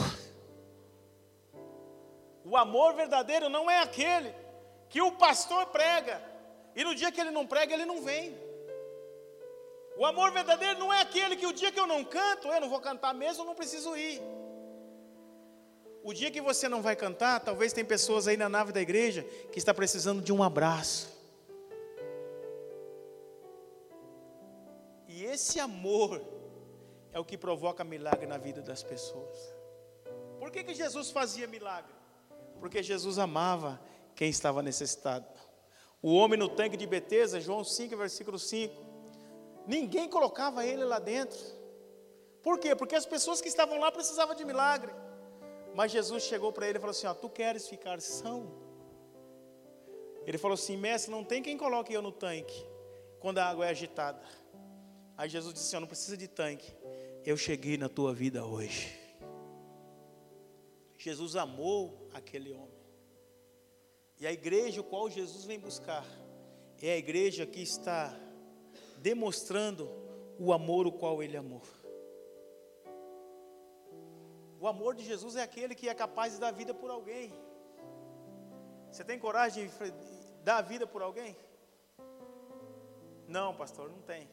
O 2.45 2.57
amor 2.57 2.95
verdadeiro 2.95 3.49
não 3.49 3.71
é 3.71 3.81
aquele 3.81 4.35
que 4.89 5.01
o 5.01 5.13
pastor 5.13 5.67
prega 5.67 6.23
e 6.75 6.83
no 6.83 6.95
dia 6.95 7.13
que 7.13 7.21
ele 7.21 7.31
não 7.31 7.47
prega, 7.47 7.73
ele 7.73 7.85
não 7.85 8.03
vem. 8.03 8.37
O 9.97 10.05
amor 10.05 10.33
verdadeiro 10.33 10.79
não 10.79 10.93
é 10.93 11.01
aquele 11.01 11.37
que 11.37 11.47
o 11.47 11.53
dia 11.53 11.71
que 11.71 11.79
eu 11.79 11.87
não 11.87 12.05
canto, 12.05 12.49
eu 12.49 12.61
não 12.61 12.69
vou 12.69 12.81
cantar 12.81 13.15
mesmo, 13.15 13.43
eu 13.43 13.47
não 13.47 13.55
preciso 13.55 13.97
ir. 13.97 14.21
O 16.03 16.13
dia 16.13 16.31
que 16.31 16.41
você 16.41 16.69
não 16.69 16.83
vai 16.83 16.97
cantar, 16.97 17.41
talvez 17.41 17.73
tem 17.73 17.85
pessoas 17.85 18.27
aí 18.27 18.37
na 18.37 18.49
nave 18.49 18.73
da 18.73 18.81
igreja 18.81 19.23
que 19.53 19.59
está 19.59 19.73
precisando 19.73 20.21
de 20.21 20.33
um 20.33 20.43
abraço. 20.43 21.15
E 25.09 25.25
esse 25.25 25.61
amor 25.61 26.21
é 27.13 27.21
o 27.21 27.25
que 27.25 27.39
provoca 27.39 27.85
milagre 27.85 28.27
na 28.27 28.37
vida 28.37 28.61
das 28.61 28.83
pessoas. 28.83 29.55
Por 30.41 30.51
que, 30.51 30.65
que 30.65 30.75
Jesus 30.75 31.13
fazia 31.13 31.47
milagre? 31.47 32.04
Porque 32.65 32.83
Jesus 32.83 33.19
amava 33.19 33.79
quem 34.17 34.31
estava 34.31 34.63
necessitado. 34.63 35.27
O 36.01 36.15
homem 36.15 36.39
no 36.39 36.49
tanque 36.49 36.79
de 36.79 36.87
Betesda, 36.87 37.39
João 37.39 37.63
5, 37.63 37.95
versículo 37.95 38.39
5. 38.39 38.75
Ninguém 39.67 40.09
colocava 40.09 40.65
ele 40.65 40.83
lá 40.83 40.99
dentro. 40.99 41.39
Por 42.43 42.59
quê? 42.59 42.75
Porque 42.75 42.95
as 42.95 43.05
pessoas 43.05 43.43
que 43.43 43.49
estavam 43.49 43.79
lá 43.79 43.93
precisavam 43.93 44.35
de 44.35 44.47
milagre. 44.47 44.91
Mas 45.75 45.93
Jesus 45.93 46.23
chegou 46.23 46.55
para 46.55 46.67
ele 46.67 46.79
e 46.79 46.81
falou 46.81 46.93
assim: 46.93 47.07
ó, 47.07 47.13
Tu 47.13 47.29
queres 47.29 47.69
ficar 47.69 48.01
são? 48.01 48.51
Ele 50.25 50.39
falou 50.39 50.55
assim: 50.55 50.79
Mestre, 50.79 51.11
não 51.11 51.23
tem 51.23 51.43
quem 51.43 51.59
coloque 51.59 51.93
eu 51.93 52.01
no 52.01 52.13
tanque 52.13 52.67
quando 53.21 53.41
a 53.41 53.45
água 53.45 53.67
é 53.67 53.69
agitada. 53.73 54.23
Aí 55.19 55.29
Jesus 55.29 55.53
disse: 55.53 55.67
assim, 55.67 55.81
Não 55.83 55.87
precisa 55.87 56.17
de 56.17 56.29
tanque. 56.29 56.75
Eu 57.27 57.37
cheguei 57.37 57.77
na 57.77 57.91
tua 57.91 58.15
vida 58.15 58.43
hoje. 58.43 58.99
Jesus 60.97 61.37
amou 61.37 62.04
aquele 62.15 62.53
homem. 62.53 62.85
E 64.19 64.27
a 64.27 64.33
igreja 64.33 64.81
o 64.81 64.85
qual 64.85 65.11
Jesus 65.11 65.45
vem 65.45 65.59
buscar 65.59 66.07
é 66.81 66.93
a 66.93 66.97
igreja 66.97 67.47
que 67.47 67.61
está 67.61 68.15
demonstrando 68.99 69.91
o 70.39 70.53
amor 70.53 70.87
o 70.87 70.93
qual 70.93 71.23
ele 71.23 71.37
amou. 71.37 71.63
O 74.61 74.67
amor 74.67 74.95
de 74.95 75.05
Jesus 75.05 75.37
é 75.37 75.43
aquele 75.43 75.75
que 75.75 75.89
é 75.89 75.95
capaz 75.95 76.35
de 76.35 76.41
dar 76.41 76.51
vida 76.51 76.73
por 76.73 76.91
alguém. 76.91 77.33
Você 78.91 79.05
tem 79.05 79.19
coragem 79.19 79.67
de 79.69 80.43
dar 80.43 80.63
vida 80.63 80.87
por 80.87 81.03
alguém? 81.03 81.37
Não, 83.27 83.55
pastor, 83.55 83.91
não 83.91 84.01
tem. 84.03 84.29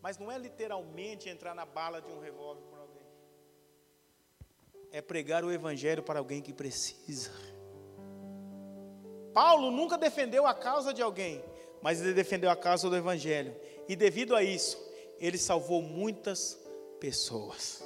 Mas 0.00 0.18
não 0.18 0.30
é 0.30 0.36
literalmente 0.36 1.28
entrar 1.28 1.54
na 1.54 1.64
bala 1.64 2.02
de 2.02 2.10
um 2.10 2.20
revólver 2.20 2.62
por 2.62 2.78
alguém. 2.78 2.93
É 4.94 5.02
pregar 5.02 5.44
o 5.44 5.50
evangelho 5.50 6.02
para 6.02 6.20
alguém 6.20 6.40
que 6.40 6.52
precisa. 6.52 7.32
Paulo 9.32 9.72
nunca 9.72 9.98
defendeu 9.98 10.46
a 10.46 10.54
causa 10.54 10.94
de 10.94 11.02
alguém, 11.02 11.44
mas 11.82 12.00
ele 12.00 12.12
defendeu 12.12 12.48
a 12.48 12.54
causa 12.54 12.88
do 12.88 12.96
evangelho. 12.96 13.56
E 13.88 13.96
devido 13.96 14.36
a 14.36 14.42
isso, 14.44 14.78
ele 15.18 15.36
salvou 15.36 15.82
muitas 15.82 16.56
pessoas. 17.00 17.82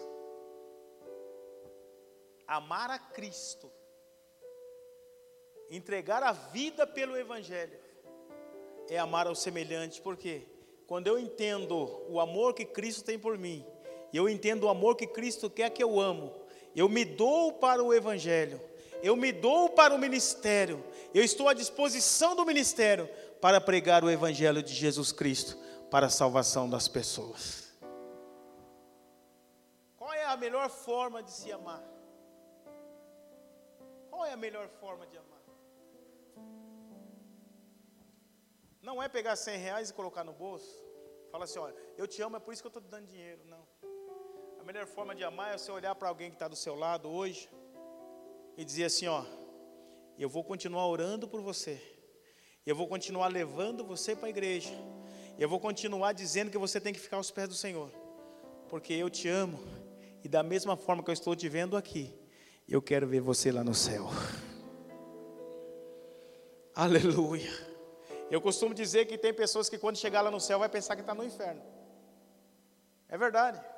Amar 2.47 2.91
a 2.91 2.99
Cristo, 2.99 3.73
entregar 5.71 6.23
a 6.23 6.33
vida 6.33 6.87
pelo 6.87 7.17
evangelho, 7.17 7.79
é 8.91 8.99
amar 8.99 9.27
ao 9.27 9.35
semelhante, 9.35 10.03
por 10.03 10.17
quê? 10.17 10.47
quando 10.89 11.07
eu 11.07 11.19
entendo 11.19 12.03
o 12.09 12.19
amor 12.19 12.55
que 12.55 12.65
Cristo 12.65 13.05
tem 13.05 13.19
por 13.19 13.37
mim, 13.37 13.63
e 14.11 14.17
eu 14.17 14.27
entendo 14.27 14.65
o 14.65 14.69
amor 14.71 14.97
que 14.97 15.07
Cristo 15.07 15.51
quer 15.51 15.69
que 15.69 15.85
eu 15.85 16.01
amo, 16.01 16.33
eu 16.75 16.89
me 16.89 17.05
dou 17.05 17.53
para 17.53 17.83
o 17.83 17.93
Evangelho, 17.93 18.61
eu 19.03 19.17
me 19.17 19.33
dou 19.33 19.71
para 19.71 19.95
o 19.95 19.99
ministério, 19.99 20.85
eu 21.15 21.23
estou 21.23 21.49
à 21.49 21.55
disposição 21.55 22.35
do 22.35 22.45
ministério 22.45 23.09
para 23.41 23.61
pregar 23.61 24.05
o 24.05 24.11
Evangelho 24.11 24.63
de 24.63 24.73
Jesus 24.75 25.13
Cristo 25.13 25.57
para 25.91 26.07
a 26.07 26.11
salvação 26.11 26.69
das 26.69 26.89
pessoas. 26.89 27.73
Qual 29.97 30.13
é 30.13 30.25
a 30.25 30.37
melhor 30.37 30.69
forma 30.69 31.23
de 31.23 31.31
se 31.31 31.51
amar? 31.53 31.83
Qual 34.11 34.25
é 34.25 34.33
a 34.33 34.37
melhor 34.37 34.69
forma 34.81 35.07
de 35.07 35.17
amar? 35.17 35.39
Não 38.83 39.03
é 39.03 39.09
pegar 39.09 39.37
100 39.37 39.59
reais 39.59 39.91
e 39.91 39.95
colocar 39.95 40.25
no 40.25 40.33
bolso. 40.33 40.85
Fala 41.31 41.45
assim, 41.45 41.59
olha, 41.59 41.75
eu 41.97 42.07
te 42.07 42.23
amo, 42.23 42.37
é 42.37 42.41
por 42.41 42.53
isso 42.53 42.63
que 42.63 42.67
eu 42.67 42.71
estou 42.71 42.83
te 42.83 42.89
dando 42.89 43.07
dinheiro. 43.07 43.43
Não. 43.45 43.67
Melhor 44.69 44.87
forma 44.87 45.15
de 45.15 45.25
amar 45.25 45.55
é 45.55 45.57
você 45.57 45.73
olhar 45.73 45.95
para 45.95 46.11
alguém 46.11 46.29
que 46.29 46.37
está 46.37 46.47
do 46.47 46.55
seu 46.55 46.75
lado 46.75 47.09
hoje 47.09 47.49
e 48.55 48.63
dizer 48.63 48.85
assim, 48.85 49.07
ó, 49.07 49.25
eu 50.19 50.29
vou 50.29 50.45
continuar 50.45 50.87
orando 50.87 51.27
por 51.27 51.41
você. 51.41 51.81
Eu 52.67 52.77
vou 52.77 52.87
continuar 52.87 53.29
levando 53.29 53.83
você 53.83 54.15
para 54.15 54.27
a 54.27 54.29
igreja. 54.29 54.75
Eu 55.39 55.49
vou 55.49 55.59
continuar 55.59 56.13
dizendo 56.13 56.51
que 56.51 56.59
você 56.59 56.79
tem 56.79 56.93
que 56.93 57.01
ficar 57.01 57.17
aos 57.17 57.31
pés 57.31 57.49
do 57.49 57.55
Senhor. 57.55 57.91
Porque 58.69 58.93
eu 58.93 59.09
te 59.09 59.27
amo. 59.27 59.59
E 60.23 60.29
da 60.29 60.43
mesma 60.43 60.77
forma 60.77 61.03
que 61.03 61.09
eu 61.09 61.15
estou 61.15 61.35
te 61.35 61.49
vendo 61.49 61.75
aqui, 61.75 62.15
eu 62.69 62.83
quero 62.83 63.07
ver 63.07 63.23
você 63.23 63.51
lá 63.51 63.65
no 63.65 63.75
céu. 63.75 64.11
Aleluia. 66.77 67.51
Eu 68.31 68.39
costumo 68.43 68.75
dizer 68.75 69.07
que 69.07 69.17
tem 69.17 69.33
pessoas 69.33 69.71
que 69.71 69.79
quando 69.79 69.97
chegar 69.97 70.21
lá 70.21 70.31
no 70.31 70.39
céu 70.39 70.59
vai 70.59 70.69
pensar 70.69 70.95
que 70.95 71.01
está 71.01 71.15
no 71.15 71.25
inferno. 71.25 71.63
É 73.09 73.17
verdade. 73.17 73.78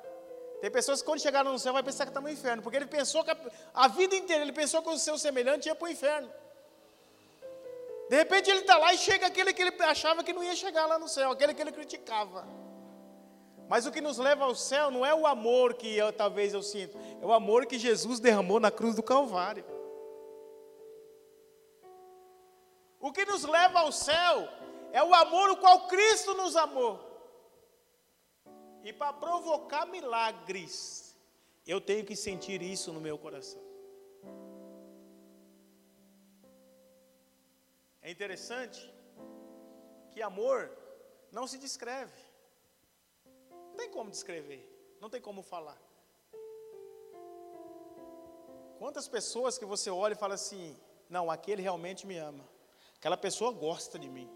Tem 0.61 0.69
pessoas 0.69 1.01
que 1.01 1.07
quando 1.07 1.19
chegar 1.19 1.43
lá 1.43 1.51
no 1.51 1.57
céu 1.57 1.73
vai 1.73 1.81
pensar 1.81 2.05
que 2.05 2.11
está 2.11 2.21
no 2.21 2.29
inferno, 2.29 2.61
porque 2.61 2.77
ele 2.77 2.85
pensou 2.85 3.23
que 3.23 3.31
a, 3.31 3.37
a, 3.73 3.87
vida 3.87 4.15
inteira 4.15 4.43
ele 4.43 4.51
pensou 4.51 4.83
que 4.83 4.89
o 4.89 4.97
seu 4.97 5.17
semelhante 5.17 5.67
ia 5.67 5.73
para 5.73 5.87
o 5.87 5.89
inferno. 5.89 6.31
De 8.07 8.15
repente 8.15 8.51
ele 8.51 8.59
está 8.59 8.77
lá 8.77 8.93
e 8.93 8.97
chega 8.97 9.25
aquele 9.25 9.53
que 9.53 9.61
ele 9.63 9.75
achava 9.83 10.23
que 10.23 10.31
não 10.31 10.43
ia 10.43 10.55
chegar 10.55 10.85
lá 10.85 10.99
no 10.99 11.09
céu, 11.09 11.31
aquele 11.31 11.55
que 11.55 11.61
ele 11.63 11.71
criticava. 11.71 12.47
Mas 13.67 13.87
o 13.87 13.91
que 13.91 14.01
nos 14.01 14.19
leva 14.19 14.45
ao 14.45 14.53
céu 14.53 14.91
não 14.91 15.03
é 15.03 15.15
o 15.15 15.25
amor 15.25 15.73
que 15.73 15.97
eu, 15.97 16.13
talvez 16.13 16.53
eu 16.53 16.61
sinto, 16.61 16.95
é 17.19 17.25
o 17.25 17.33
amor 17.33 17.65
que 17.65 17.79
Jesus 17.79 18.19
derramou 18.19 18.59
na 18.59 18.69
cruz 18.69 18.95
do 18.95 19.01
Calvário. 19.01 19.65
O 22.99 23.11
que 23.11 23.25
nos 23.25 23.43
leva 23.45 23.79
ao 23.79 23.91
céu 23.91 24.47
é 24.93 25.03
o 25.03 25.11
amor 25.15 25.49
o 25.49 25.57
qual 25.57 25.87
Cristo 25.87 26.35
nos 26.35 26.55
amou. 26.55 27.10
E 28.83 28.91
para 28.91 29.13
provocar 29.13 29.85
milagres, 29.85 31.15
eu 31.65 31.79
tenho 31.79 32.05
que 32.05 32.15
sentir 32.15 32.61
isso 32.61 32.91
no 32.91 32.99
meu 32.99 33.17
coração. 33.17 33.61
É 38.01 38.09
interessante 38.09 38.91
que 40.11 40.21
amor 40.21 40.71
não 41.31 41.45
se 41.47 41.57
descreve. 41.57 42.19
Não 43.69 43.75
tem 43.75 43.89
como 43.91 44.09
descrever, 44.09 44.67
não 44.99 45.09
tem 45.09 45.21
como 45.21 45.41
falar. 45.41 45.79
Quantas 48.79 49.07
pessoas 49.07 49.57
que 49.59 49.65
você 49.65 49.89
olha 49.91 50.13
e 50.13 50.17
fala 50.17 50.33
assim: 50.33 50.75
não, 51.07 51.29
aquele 51.29 51.61
realmente 51.61 52.07
me 52.07 52.17
ama. 52.17 52.43
Aquela 52.97 53.17
pessoa 53.17 53.51
gosta 53.51 53.99
de 53.99 54.09
mim. 54.09 54.29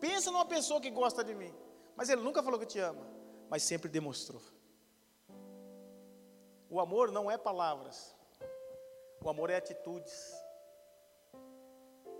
Pensa 0.00 0.30
numa 0.30 0.46
pessoa 0.46 0.80
que 0.80 0.90
gosta 0.90 1.22
de 1.22 1.34
mim. 1.34 1.54
Mas 1.94 2.08
ele 2.08 2.22
nunca 2.22 2.42
falou 2.42 2.58
que 2.58 2.66
te 2.66 2.78
ama, 2.78 3.06
mas 3.50 3.64
sempre 3.64 3.88
demonstrou. 3.88 4.40
O 6.70 6.78
amor 6.78 7.10
não 7.10 7.28
é 7.28 7.36
palavras. 7.36 8.14
O 9.20 9.28
amor 9.28 9.50
é 9.50 9.56
atitudes. 9.56 10.32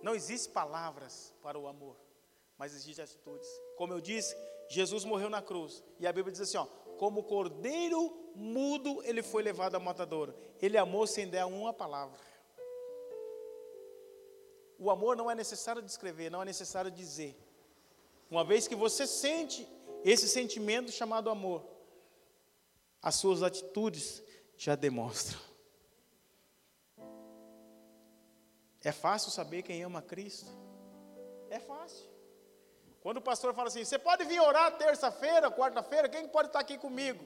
Não 0.02 0.14
existe 0.14 0.48
palavras 0.48 1.32
para 1.40 1.56
o 1.56 1.68
amor, 1.68 1.96
mas 2.58 2.74
existe 2.74 3.00
atitudes. 3.00 3.48
Como 3.76 3.92
eu 3.92 4.00
disse, 4.00 4.36
Jesus 4.68 5.04
morreu 5.04 5.30
na 5.30 5.40
cruz. 5.40 5.84
E 6.00 6.06
a 6.06 6.12
Bíblia 6.12 6.32
diz 6.32 6.40
assim, 6.40 6.58
ó, 6.58 6.66
como 6.98 7.22
cordeiro 7.22 8.32
mudo 8.34 9.02
ele 9.04 9.22
foi 9.22 9.42
levado 9.42 9.76
a 9.76 9.80
matadouro. 9.80 10.34
Ele 10.60 10.76
amou 10.76 11.06
sem 11.06 11.28
dar 11.28 11.46
uma 11.46 11.72
palavra. 11.72 12.18
O 14.78 14.90
amor 14.90 15.14
não 15.14 15.30
é 15.30 15.34
necessário 15.34 15.82
descrever, 15.82 16.30
não 16.30 16.42
é 16.42 16.44
necessário 16.44 16.90
dizer. 16.90 17.38
Uma 18.30 18.44
vez 18.44 18.66
que 18.66 18.74
você 18.74 19.06
sente 19.06 19.68
esse 20.04 20.28
sentimento 20.28 20.90
chamado 20.90 21.30
amor, 21.30 21.64
as 23.02 23.14
suas 23.14 23.42
atitudes 23.42 24.22
já 24.56 24.74
demonstram. 24.74 25.40
É 28.82 28.92
fácil 28.92 29.30
saber 29.30 29.62
quem 29.62 29.82
ama 29.82 30.00
Cristo? 30.00 30.50
É 31.50 31.58
fácil. 31.58 32.08
Quando 33.02 33.18
o 33.18 33.22
pastor 33.22 33.54
fala 33.54 33.68
assim: 33.68 33.84
Você 33.84 33.98
pode 33.98 34.24
vir 34.24 34.40
orar 34.40 34.76
terça-feira, 34.76 35.50
quarta-feira? 35.50 36.08
Quem 36.08 36.28
pode 36.28 36.48
estar 36.48 36.60
aqui 36.60 36.78
comigo? 36.78 37.24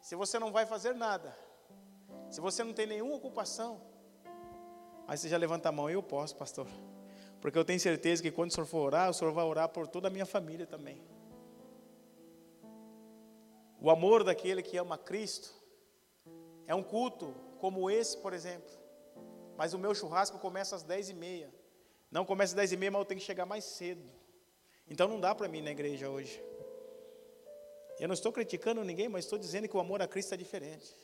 Se 0.00 0.16
você 0.16 0.38
não 0.38 0.50
vai 0.50 0.66
fazer 0.66 0.94
nada, 0.94 1.36
se 2.30 2.40
você 2.40 2.64
não 2.64 2.72
tem 2.72 2.86
nenhuma 2.86 3.14
ocupação, 3.16 3.80
aí 5.06 5.16
você 5.16 5.28
já 5.28 5.36
levanta 5.36 5.68
a 5.68 5.72
mão: 5.72 5.88
Eu 5.90 6.02
posso, 6.02 6.34
pastor. 6.36 6.66
Porque 7.40 7.58
eu 7.58 7.64
tenho 7.64 7.80
certeza 7.80 8.22
que 8.22 8.30
quando 8.30 8.50
o 8.50 8.54
senhor 8.54 8.66
for 8.66 8.80
orar, 8.80 9.10
o 9.10 9.14
senhor 9.14 9.32
vai 9.32 9.44
orar 9.44 9.68
por 9.68 9.86
toda 9.86 10.08
a 10.08 10.10
minha 10.10 10.26
família 10.26 10.66
também. 10.66 11.00
O 13.80 13.90
amor 13.90 14.22
daquele 14.22 14.62
que 14.62 14.76
ama 14.76 14.98
Cristo 14.98 15.54
é 16.66 16.74
um 16.74 16.82
culto 16.82 17.34
como 17.58 17.90
esse, 17.90 18.16
por 18.18 18.34
exemplo. 18.34 18.70
Mas 19.56 19.72
o 19.72 19.78
meu 19.78 19.94
churrasco 19.94 20.38
começa 20.38 20.76
às 20.76 20.82
dez 20.82 21.08
e 21.08 21.14
meia. 21.14 21.52
Não 22.10 22.24
começa 22.24 22.52
às 22.52 22.56
dez 22.56 22.72
e 22.72 22.76
meia, 22.76 22.90
mas 22.90 23.00
eu 23.00 23.06
tenho 23.06 23.20
que 23.20 23.26
chegar 23.26 23.46
mais 23.46 23.64
cedo. 23.64 24.10
Então 24.88 25.08
não 25.08 25.18
dá 25.18 25.34
para 25.34 25.48
mim 25.48 25.62
na 25.62 25.70
igreja 25.70 26.10
hoje. 26.10 26.42
Eu 27.98 28.08
não 28.08 28.14
estou 28.14 28.32
criticando 28.32 28.82
ninguém, 28.84 29.08
mas 29.08 29.24
estou 29.24 29.38
dizendo 29.38 29.68
que 29.68 29.76
o 29.76 29.80
amor 29.80 30.02
a 30.02 30.08
Cristo 30.08 30.34
é 30.34 30.36
diferente. 30.36 30.94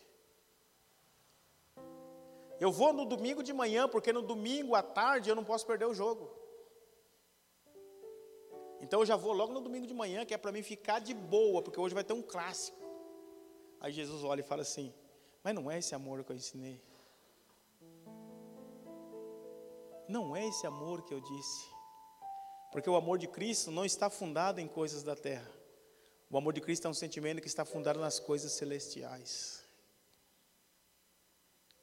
Eu 2.58 2.72
vou 2.72 2.92
no 2.92 3.04
domingo 3.04 3.42
de 3.42 3.52
manhã, 3.52 3.88
porque 3.88 4.12
no 4.12 4.22
domingo 4.22 4.74
à 4.74 4.82
tarde 4.82 5.28
eu 5.28 5.36
não 5.36 5.44
posso 5.44 5.66
perder 5.66 5.86
o 5.86 5.94
jogo. 5.94 6.30
Então 8.80 9.00
eu 9.00 9.06
já 9.06 9.16
vou 9.16 9.32
logo 9.32 9.52
no 9.52 9.60
domingo 9.60 9.86
de 9.86 9.94
manhã, 9.94 10.24
que 10.24 10.34
é 10.34 10.38
para 10.38 10.52
mim 10.52 10.62
ficar 10.62 11.00
de 11.00 11.14
boa, 11.14 11.62
porque 11.62 11.78
hoje 11.80 11.94
vai 11.94 12.04
ter 12.04 12.12
um 12.12 12.22
clássico. 12.22 12.78
Aí 13.80 13.92
Jesus 13.92 14.24
olha 14.24 14.40
e 14.40 14.44
fala 14.44 14.62
assim: 14.62 14.92
Mas 15.42 15.54
não 15.54 15.70
é 15.70 15.78
esse 15.78 15.94
amor 15.94 16.24
que 16.24 16.32
eu 16.32 16.36
ensinei. 16.36 16.80
Não 20.08 20.36
é 20.36 20.46
esse 20.46 20.66
amor 20.66 21.02
que 21.02 21.12
eu 21.12 21.20
disse. 21.20 21.68
Porque 22.70 22.88
o 22.88 22.96
amor 22.96 23.18
de 23.18 23.26
Cristo 23.26 23.70
não 23.70 23.84
está 23.84 24.08
fundado 24.08 24.60
em 24.60 24.68
coisas 24.68 25.02
da 25.02 25.16
terra. 25.16 25.50
O 26.30 26.36
amor 26.36 26.52
de 26.52 26.60
Cristo 26.60 26.86
é 26.86 26.90
um 26.90 26.94
sentimento 26.94 27.40
que 27.40 27.48
está 27.48 27.64
fundado 27.64 28.00
nas 28.00 28.18
coisas 28.18 28.52
celestiais. 28.52 29.55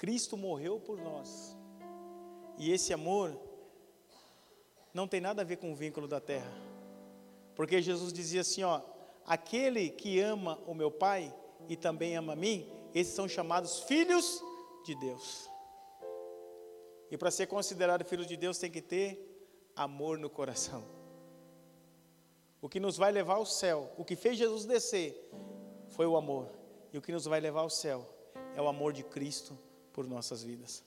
Cristo 0.03 0.35
morreu 0.35 0.81
por 0.81 0.99
nós. 0.99 1.57
E 2.57 2.73
esse 2.73 2.91
amor 2.91 3.39
não 4.93 5.07
tem 5.07 5.21
nada 5.21 5.43
a 5.43 5.45
ver 5.45 5.55
com 5.55 5.71
o 5.71 5.75
vínculo 5.75 6.09
da 6.09 6.19
terra. 6.19 6.51
Porque 7.55 7.81
Jesus 7.81 8.11
dizia 8.11 8.41
assim, 8.41 8.63
ó, 8.63 8.81
aquele 9.25 9.89
que 9.89 10.19
ama 10.19 10.59
o 10.67 10.73
meu 10.73 10.91
Pai 10.91 11.33
e 11.69 11.77
também 11.77 12.17
ama 12.17 12.33
a 12.33 12.35
mim, 12.35 12.69
esses 12.93 13.13
são 13.13 13.29
chamados 13.29 13.83
filhos 13.83 14.43
de 14.83 14.93
Deus. 14.95 15.49
E 17.09 17.17
para 17.17 17.31
ser 17.31 17.47
considerado 17.47 18.03
filho 18.03 18.25
de 18.25 18.35
Deus 18.35 18.57
tem 18.57 18.69
que 18.69 18.81
ter 18.81 19.17
amor 19.73 20.17
no 20.17 20.29
coração. 20.29 20.83
O 22.61 22.67
que 22.67 22.81
nos 22.81 22.97
vai 22.97 23.13
levar 23.13 23.35
ao 23.35 23.45
céu, 23.45 23.89
o 23.97 24.03
que 24.03 24.17
fez 24.17 24.37
Jesus 24.37 24.65
descer, 24.65 25.31
foi 25.87 26.05
o 26.05 26.17
amor. 26.17 26.49
E 26.91 26.97
o 26.97 27.01
que 27.01 27.13
nos 27.13 27.23
vai 27.23 27.39
levar 27.39 27.61
ao 27.61 27.69
céu 27.69 28.05
é 28.53 28.61
o 28.61 28.67
amor 28.67 28.91
de 28.91 29.01
Cristo 29.01 29.57
por 29.93 30.07
nossas 30.07 30.43
vidas. 30.43 30.83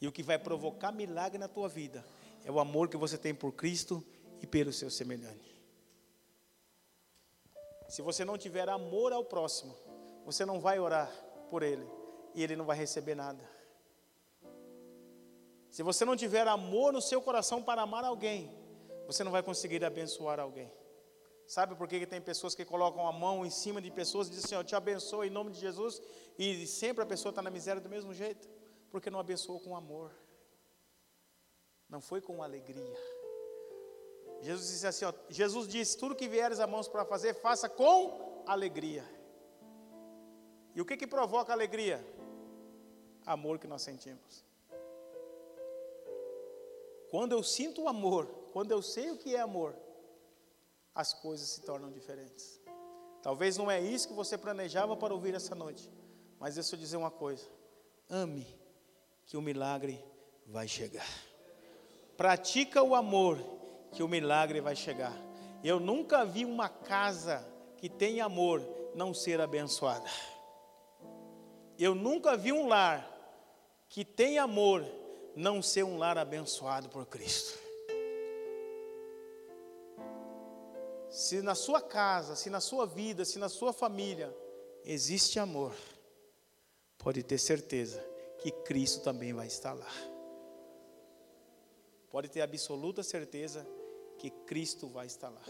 E 0.00 0.06
o 0.06 0.12
que 0.12 0.22
vai 0.22 0.38
provocar 0.38 0.92
milagre 0.92 1.38
na 1.38 1.48
tua 1.48 1.68
vida 1.68 2.04
é 2.44 2.50
o 2.50 2.60
amor 2.60 2.88
que 2.88 2.96
você 2.96 3.18
tem 3.18 3.34
por 3.34 3.52
Cristo 3.52 4.04
e 4.40 4.46
pelo 4.46 4.72
seu 4.72 4.90
semelhante. 4.90 5.50
Se 7.88 8.02
você 8.02 8.24
não 8.24 8.38
tiver 8.38 8.68
amor 8.68 9.12
ao 9.12 9.24
próximo, 9.24 9.74
você 10.24 10.44
não 10.44 10.60
vai 10.60 10.78
orar 10.78 11.10
por 11.50 11.62
ele 11.62 11.86
e 12.34 12.42
ele 12.42 12.54
não 12.54 12.64
vai 12.64 12.76
receber 12.76 13.14
nada. 13.14 13.42
Se 15.70 15.82
você 15.82 16.04
não 16.04 16.16
tiver 16.16 16.46
amor 16.46 16.92
no 16.92 17.00
seu 17.00 17.20
coração 17.20 17.62
para 17.62 17.82
amar 17.82 18.04
alguém, 18.04 18.50
você 19.06 19.24
não 19.24 19.32
vai 19.32 19.42
conseguir 19.42 19.84
abençoar 19.84 20.38
alguém. 20.38 20.70
Sabe 21.50 21.74
por 21.74 21.88
que 21.88 22.06
tem 22.06 22.20
pessoas 22.20 22.54
que 22.54 22.64
colocam 22.64 23.04
a 23.08 23.12
mão 23.12 23.44
em 23.44 23.50
cima 23.50 23.82
de 23.82 23.90
pessoas 23.90 24.28
e 24.28 24.30
dizem 24.30 24.44
assim: 24.44 24.54
Eu 24.54 24.62
te 24.62 24.76
abençoo 24.76 25.24
em 25.24 25.30
nome 25.30 25.50
de 25.50 25.58
Jesus, 25.58 26.00
e 26.38 26.64
sempre 26.64 27.02
a 27.02 27.06
pessoa 27.06 27.30
está 27.30 27.42
na 27.42 27.50
miséria 27.50 27.82
do 27.82 27.88
mesmo 27.88 28.14
jeito? 28.14 28.48
Porque 28.88 29.10
não 29.10 29.18
abençoou 29.18 29.58
com 29.58 29.74
amor, 29.74 30.12
não 31.88 32.00
foi 32.00 32.20
com 32.20 32.40
alegria. 32.40 32.96
Jesus 34.40 34.68
disse 34.68 34.86
assim: 34.86 35.04
ó, 35.06 35.12
Jesus 35.28 35.66
disse: 35.66 35.98
Tudo 35.98 36.14
que 36.14 36.28
vieres 36.28 36.60
a 36.60 36.68
mãos 36.68 36.86
para 36.86 37.04
fazer, 37.04 37.34
faça 37.34 37.68
com 37.68 38.44
alegria. 38.46 39.04
E 40.72 40.80
o 40.80 40.84
que, 40.84 40.96
que 40.96 41.04
provoca 41.04 41.52
alegria? 41.52 41.98
Amor 43.26 43.58
que 43.58 43.66
nós 43.66 43.82
sentimos. 43.82 44.44
Quando 47.10 47.32
eu 47.32 47.42
sinto 47.42 47.82
o 47.82 47.88
amor, 47.88 48.26
quando 48.52 48.70
eu 48.70 48.80
sei 48.80 49.10
o 49.10 49.18
que 49.18 49.34
é 49.34 49.40
amor, 49.40 49.74
as 50.94 51.12
coisas 51.12 51.48
se 51.48 51.62
tornam 51.62 51.90
diferentes. 51.90 52.60
Talvez 53.22 53.56
não 53.56 53.70
é 53.70 53.80
isso 53.80 54.08
que 54.08 54.14
você 54.14 54.36
planejava 54.36 54.96
para 54.96 55.12
ouvir 55.12 55.34
essa 55.34 55.54
noite, 55.54 55.90
mas 56.38 56.54
deixa 56.54 56.74
eu 56.74 56.78
dizer 56.78 56.96
uma 56.96 57.10
coisa: 57.10 57.46
ame, 58.08 58.46
que 59.26 59.36
o 59.36 59.42
milagre 59.42 60.02
vai 60.46 60.66
chegar. 60.66 61.06
Pratica 62.16 62.82
o 62.82 62.94
amor, 62.94 63.38
que 63.92 64.02
o 64.02 64.08
milagre 64.08 64.60
vai 64.60 64.74
chegar. 64.74 65.14
Eu 65.62 65.78
nunca 65.78 66.24
vi 66.24 66.44
uma 66.44 66.68
casa 66.68 67.46
que 67.76 67.88
tem 67.88 68.20
amor 68.20 68.62
não 68.94 69.12
ser 69.14 69.40
abençoada. 69.40 70.08
Eu 71.78 71.94
nunca 71.94 72.36
vi 72.36 72.52
um 72.52 72.66
lar 72.66 73.06
que 73.88 74.04
tem 74.04 74.38
amor 74.38 74.84
não 75.34 75.62
ser 75.62 75.82
um 75.82 75.96
lar 75.96 76.18
abençoado 76.18 76.88
por 76.88 77.06
Cristo. 77.06 77.58
Se 81.10 81.42
na 81.42 81.56
sua 81.56 81.82
casa, 81.82 82.36
se 82.36 82.48
na 82.48 82.60
sua 82.60 82.86
vida, 82.86 83.24
se 83.24 83.38
na 83.38 83.48
sua 83.48 83.72
família 83.72 84.32
existe 84.84 85.40
amor, 85.40 85.74
pode 86.96 87.22
ter 87.24 87.38
certeza 87.38 88.00
que 88.38 88.52
Cristo 88.52 89.02
também 89.02 89.32
vai 89.32 89.48
estar 89.48 89.72
lá. 89.72 89.90
Pode 92.10 92.28
ter 92.28 92.40
absoluta 92.42 93.02
certeza 93.02 93.66
que 94.18 94.30
Cristo 94.30 94.86
vai 94.86 95.06
estar 95.06 95.30
lá. 95.30 95.42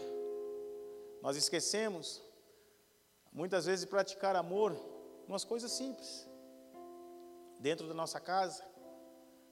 Nós 1.21 1.37
esquecemos, 1.37 2.23
muitas 3.31 3.65
vezes, 3.65 3.81
de 3.81 3.87
praticar 3.87 4.35
amor, 4.35 4.75
umas 5.27 5.43
coisas 5.43 5.71
simples, 5.71 6.27
dentro 7.59 7.87
da 7.87 7.93
nossa 7.93 8.19
casa, 8.19 8.63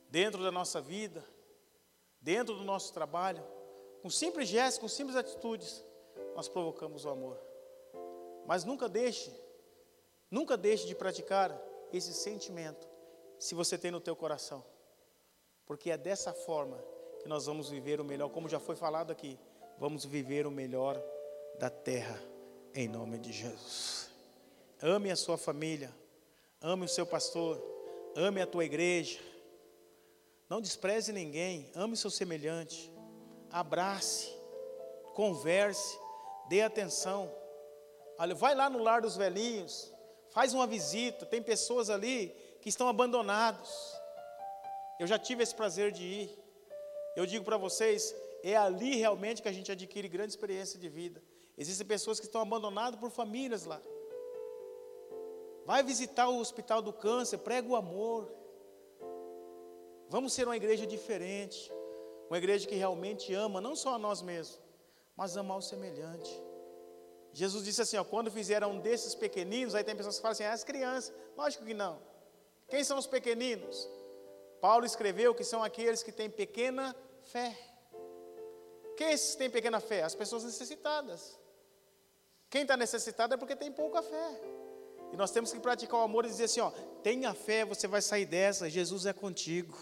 dentro 0.09 0.41
da 0.41 0.51
nossa 0.51 0.81
vida, 0.81 1.23
dentro 2.19 2.55
do 2.55 2.63
nosso 2.63 2.91
trabalho, 2.93 3.43
com 4.01 4.09
simples 4.09 4.49
gestos, 4.49 4.79
com 4.79 4.87
simples 4.87 5.15
atitudes, 5.15 5.83
nós 6.39 6.47
provocamos 6.47 7.03
o 7.03 7.09
amor. 7.09 7.37
Mas 8.45 8.63
nunca 8.63 8.87
deixe, 8.87 9.29
nunca 10.31 10.55
deixe 10.55 10.87
de 10.87 10.95
praticar 10.95 11.53
esse 11.91 12.13
sentimento, 12.13 12.87
se 13.37 13.53
você 13.53 13.77
tem 13.77 13.91
no 13.91 13.99
teu 13.99 14.15
coração. 14.15 14.63
Porque 15.65 15.91
é 15.91 15.97
dessa 15.97 16.31
forma 16.31 16.81
que 17.21 17.27
nós 17.27 17.45
vamos 17.45 17.69
viver 17.69 17.99
o 17.99 18.05
melhor, 18.05 18.29
como 18.29 18.47
já 18.47 18.57
foi 18.57 18.77
falado 18.77 19.11
aqui, 19.11 19.37
vamos 19.77 20.05
viver 20.05 20.47
o 20.47 20.51
melhor 20.51 20.97
da 21.59 21.69
terra, 21.69 22.17
em 22.73 22.87
nome 22.87 23.17
de 23.17 23.33
Jesus. 23.33 24.09
Ame 24.81 25.11
a 25.11 25.17
sua 25.17 25.37
família, 25.37 25.93
ame 26.61 26.85
o 26.85 26.89
seu 26.89 27.05
pastor, 27.05 27.61
ame 28.15 28.41
a 28.41 28.47
tua 28.47 28.63
igreja, 28.63 29.19
não 30.47 30.61
despreze 30.61 31.11
ninguém, 31.11 31.69
ame 31.75 31.97
seu 31.97 32.09
semelhante, 32.09 32.89
abrace, 33.51 34.33
converse, 35.13 35.99
dê 36.49 36.61
atenção. 36.61 37.31
Olha, 38.17 38.35
vai 38.35 38.53
lá 38.55 38.69
no 38.69 38.79
lar 38.79 39.01
dos 39.01 39.15
velhinhos, 39.15 39.93
faz 40.31 40.53
uma 40.53 40.67
visita, 40.67 41.25
tem 41.25 41.41
pessoas 41.41 41.89
ali 41.89 42.35
que 42.61 42.69
estão 42.69 42.87
abandonados. 42.89 43.71
Eu 44.99 45.07
já 45.07 45.17
tive 45.17 45.43
esse 45.43 45.55
prazer 45.55 45.91
de 45.91 46.03
ir. 46.03 46.39
Eu 47.15 47.25
digo 47.25 47.45
para 47.45 47.57
vocês, 47.57 48.13
é 48.43 48.55
ali 48.55 48.95
realmente 48.95 49.41
que 49.41 49.47
a 49.47 49.53
gente 49.53 49.71
adquire 49.71 50.07
grande 50.09 50.33
experiência 50.33 50.77
de 50.77 50.89
vida. 50.89 51.21
Existem 51.57 51.85
pessoas 51.85 52.19
que 52.19 52.25
estão 52.25 52.41
abandonadas 52.41 52.99
por 52.99 53.09
famílias 53.11 53.65
lá. 53.65 53.81
Vai 55.65 55.83
visitar 55.83 56.27
o 56.29 56.39
hospital 56.39 56.81
do 56.81 56.91
câncer, 56.91 57.37
prega 57.37 57.67
o 57.67 57.75
amor. 57.75 58.31
Vamos 60.09 60.33
ser 60.33 60.45
uma 60.47 60.57
igreja 60.57 60.87
diferente, 60.87 61.71
uma 62.27 62.37
igreja 62.37 62.67
que 62.67 62.75
realmente 62.75 63.33
ama 63.33 63.61
não 63.61 63.75
só 63.75 63.93
a 63.93 63.99
nós 63.99 64.21
mesmos, 64.21 64.59
mas 65.19 65.35
ama 65.35 65.53
o 65.57 65.61
semelhante. 65.61 66.31
Jesus 67.33 67.65
disse 67.65 67.81
assim: 67.81 67.97
ó, 67.97 68.05
quando 68.05 68.31
fizeram 68.31 68.71
um 68.71 68.79
desses 68.79 69.13
pequeninos, 69.13 69.75
aí 69.75 69.83
tem 69.83 69.93
pessoas 69.93 70.15
que 70.15 70.21
falam 70.21 70.31
assim: 70.31 70.45
ah, 70.45 70.53
as 70.53 70.63
crianças. 70.63 71.13
Lógico 71.35 71.65
que 71.65 71.73
não. 71.73 72.01
Quem 72.69 72.85
são 72.85 72.97
os 72.97 73.05
pequeninos? 73.05 73.89
Paulo 74.61 74.85
escreveu 74.85 75.35
que 75.35 75.43
são 75.43 75.61
aqueles 75.61 76.01
que 76.01 76.13
têm 76.13 76.29
pequena 76.29 76.95
fé. 77.21 77.53
Quem 78.95 79.09
é 79.11 79.17
têm 79.37 79.49
pequena 79.49 79.81
fé? 79.81 80.03
As 80.03 80.15
pessoas 80.15 80.45
necessitadas. 80.45 81.37
Quem 82.49 82.61
está 82.61 82.77
necessitado 82.77 83.33
é 83.33 83.37
porque 83.37 83.57
tem 83.57 83.73
pouca 83.73 84.01
fé. 84.01 84.41
E 85.11 85.17
nós 85.17 85.31
temos 85.31 85.51
que 85.51 85.59
praticar 85.59 85.99
o 85.99 86.03
amor 86.03 86.23
e 86.23 86.29
dizer 86.29 86.45
assim: 86.45 86.61
ó, 86.61 86.71
tenha 87.03 87.33
fé, 87.33 87.65
você 87.65 87.89
vai 87.89 88.01
sair 88.01 88.25
dessa, 88.25 88.69
Jesus 88.69 89.05
é 89.05 89.11
contigo. 89.11 89.77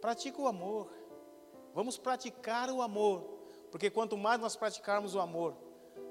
Pratica 0.00 0.42
o 0.42 0.48
amor. 0.48 0.92
Vamos 1.72 1.96
praticar 1.96 2.68
o 2.70 2.82
amor. 2.82 3.33
Porque 3.74 3.90
quanto 3.90 4.16
mais 4.16 4.40
nós 4.40 4.54
praticarmos 4.54 5.16
o 5.16 5.20
amor, 5.20 5.52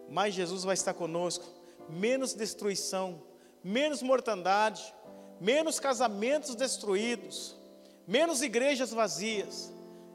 mais 0.10 0.34
Jesus 0.34 0.66
vai 0.66 0.74
estar 0.74 0.94
conosco, 0.94 1.46
menos 1.88 2.34
destruição, 2.34 3.24
menos 3.64 4.04
mortandade, 4.04 4.94
menos 5.40 5.80
casamentos 5.80 6.56
destruídos, 6.56 7.58
menos 8.06 8.42
igrejas 8.42 8.92
vazias. 8.92 9.72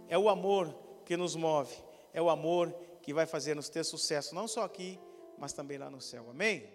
É 0.09 0.19
o 0.19 0.29
amor 0.29 0.77
que 1.07 1.17
nos 1.17 1.35
move, 1.35 1.75
é 2.13 2.21
o 2.21 2.29
amor 2.29 2.71
que 3.01 3.15
vai 3.15 3.25
fazer 3.25 3.57
nos 3.57 3.71
ter 3.71 3.83
sucesso, 3.83 4.35
não 4.35 4.47
só 4.47 4.63
aqui, 4.63 5.01
mas 5.39 5.55
também 5.55 5.79
lá 5.79 5.89
no 5.89 6.03
céu. 6.03 6.27
Amém? 6.29 6.69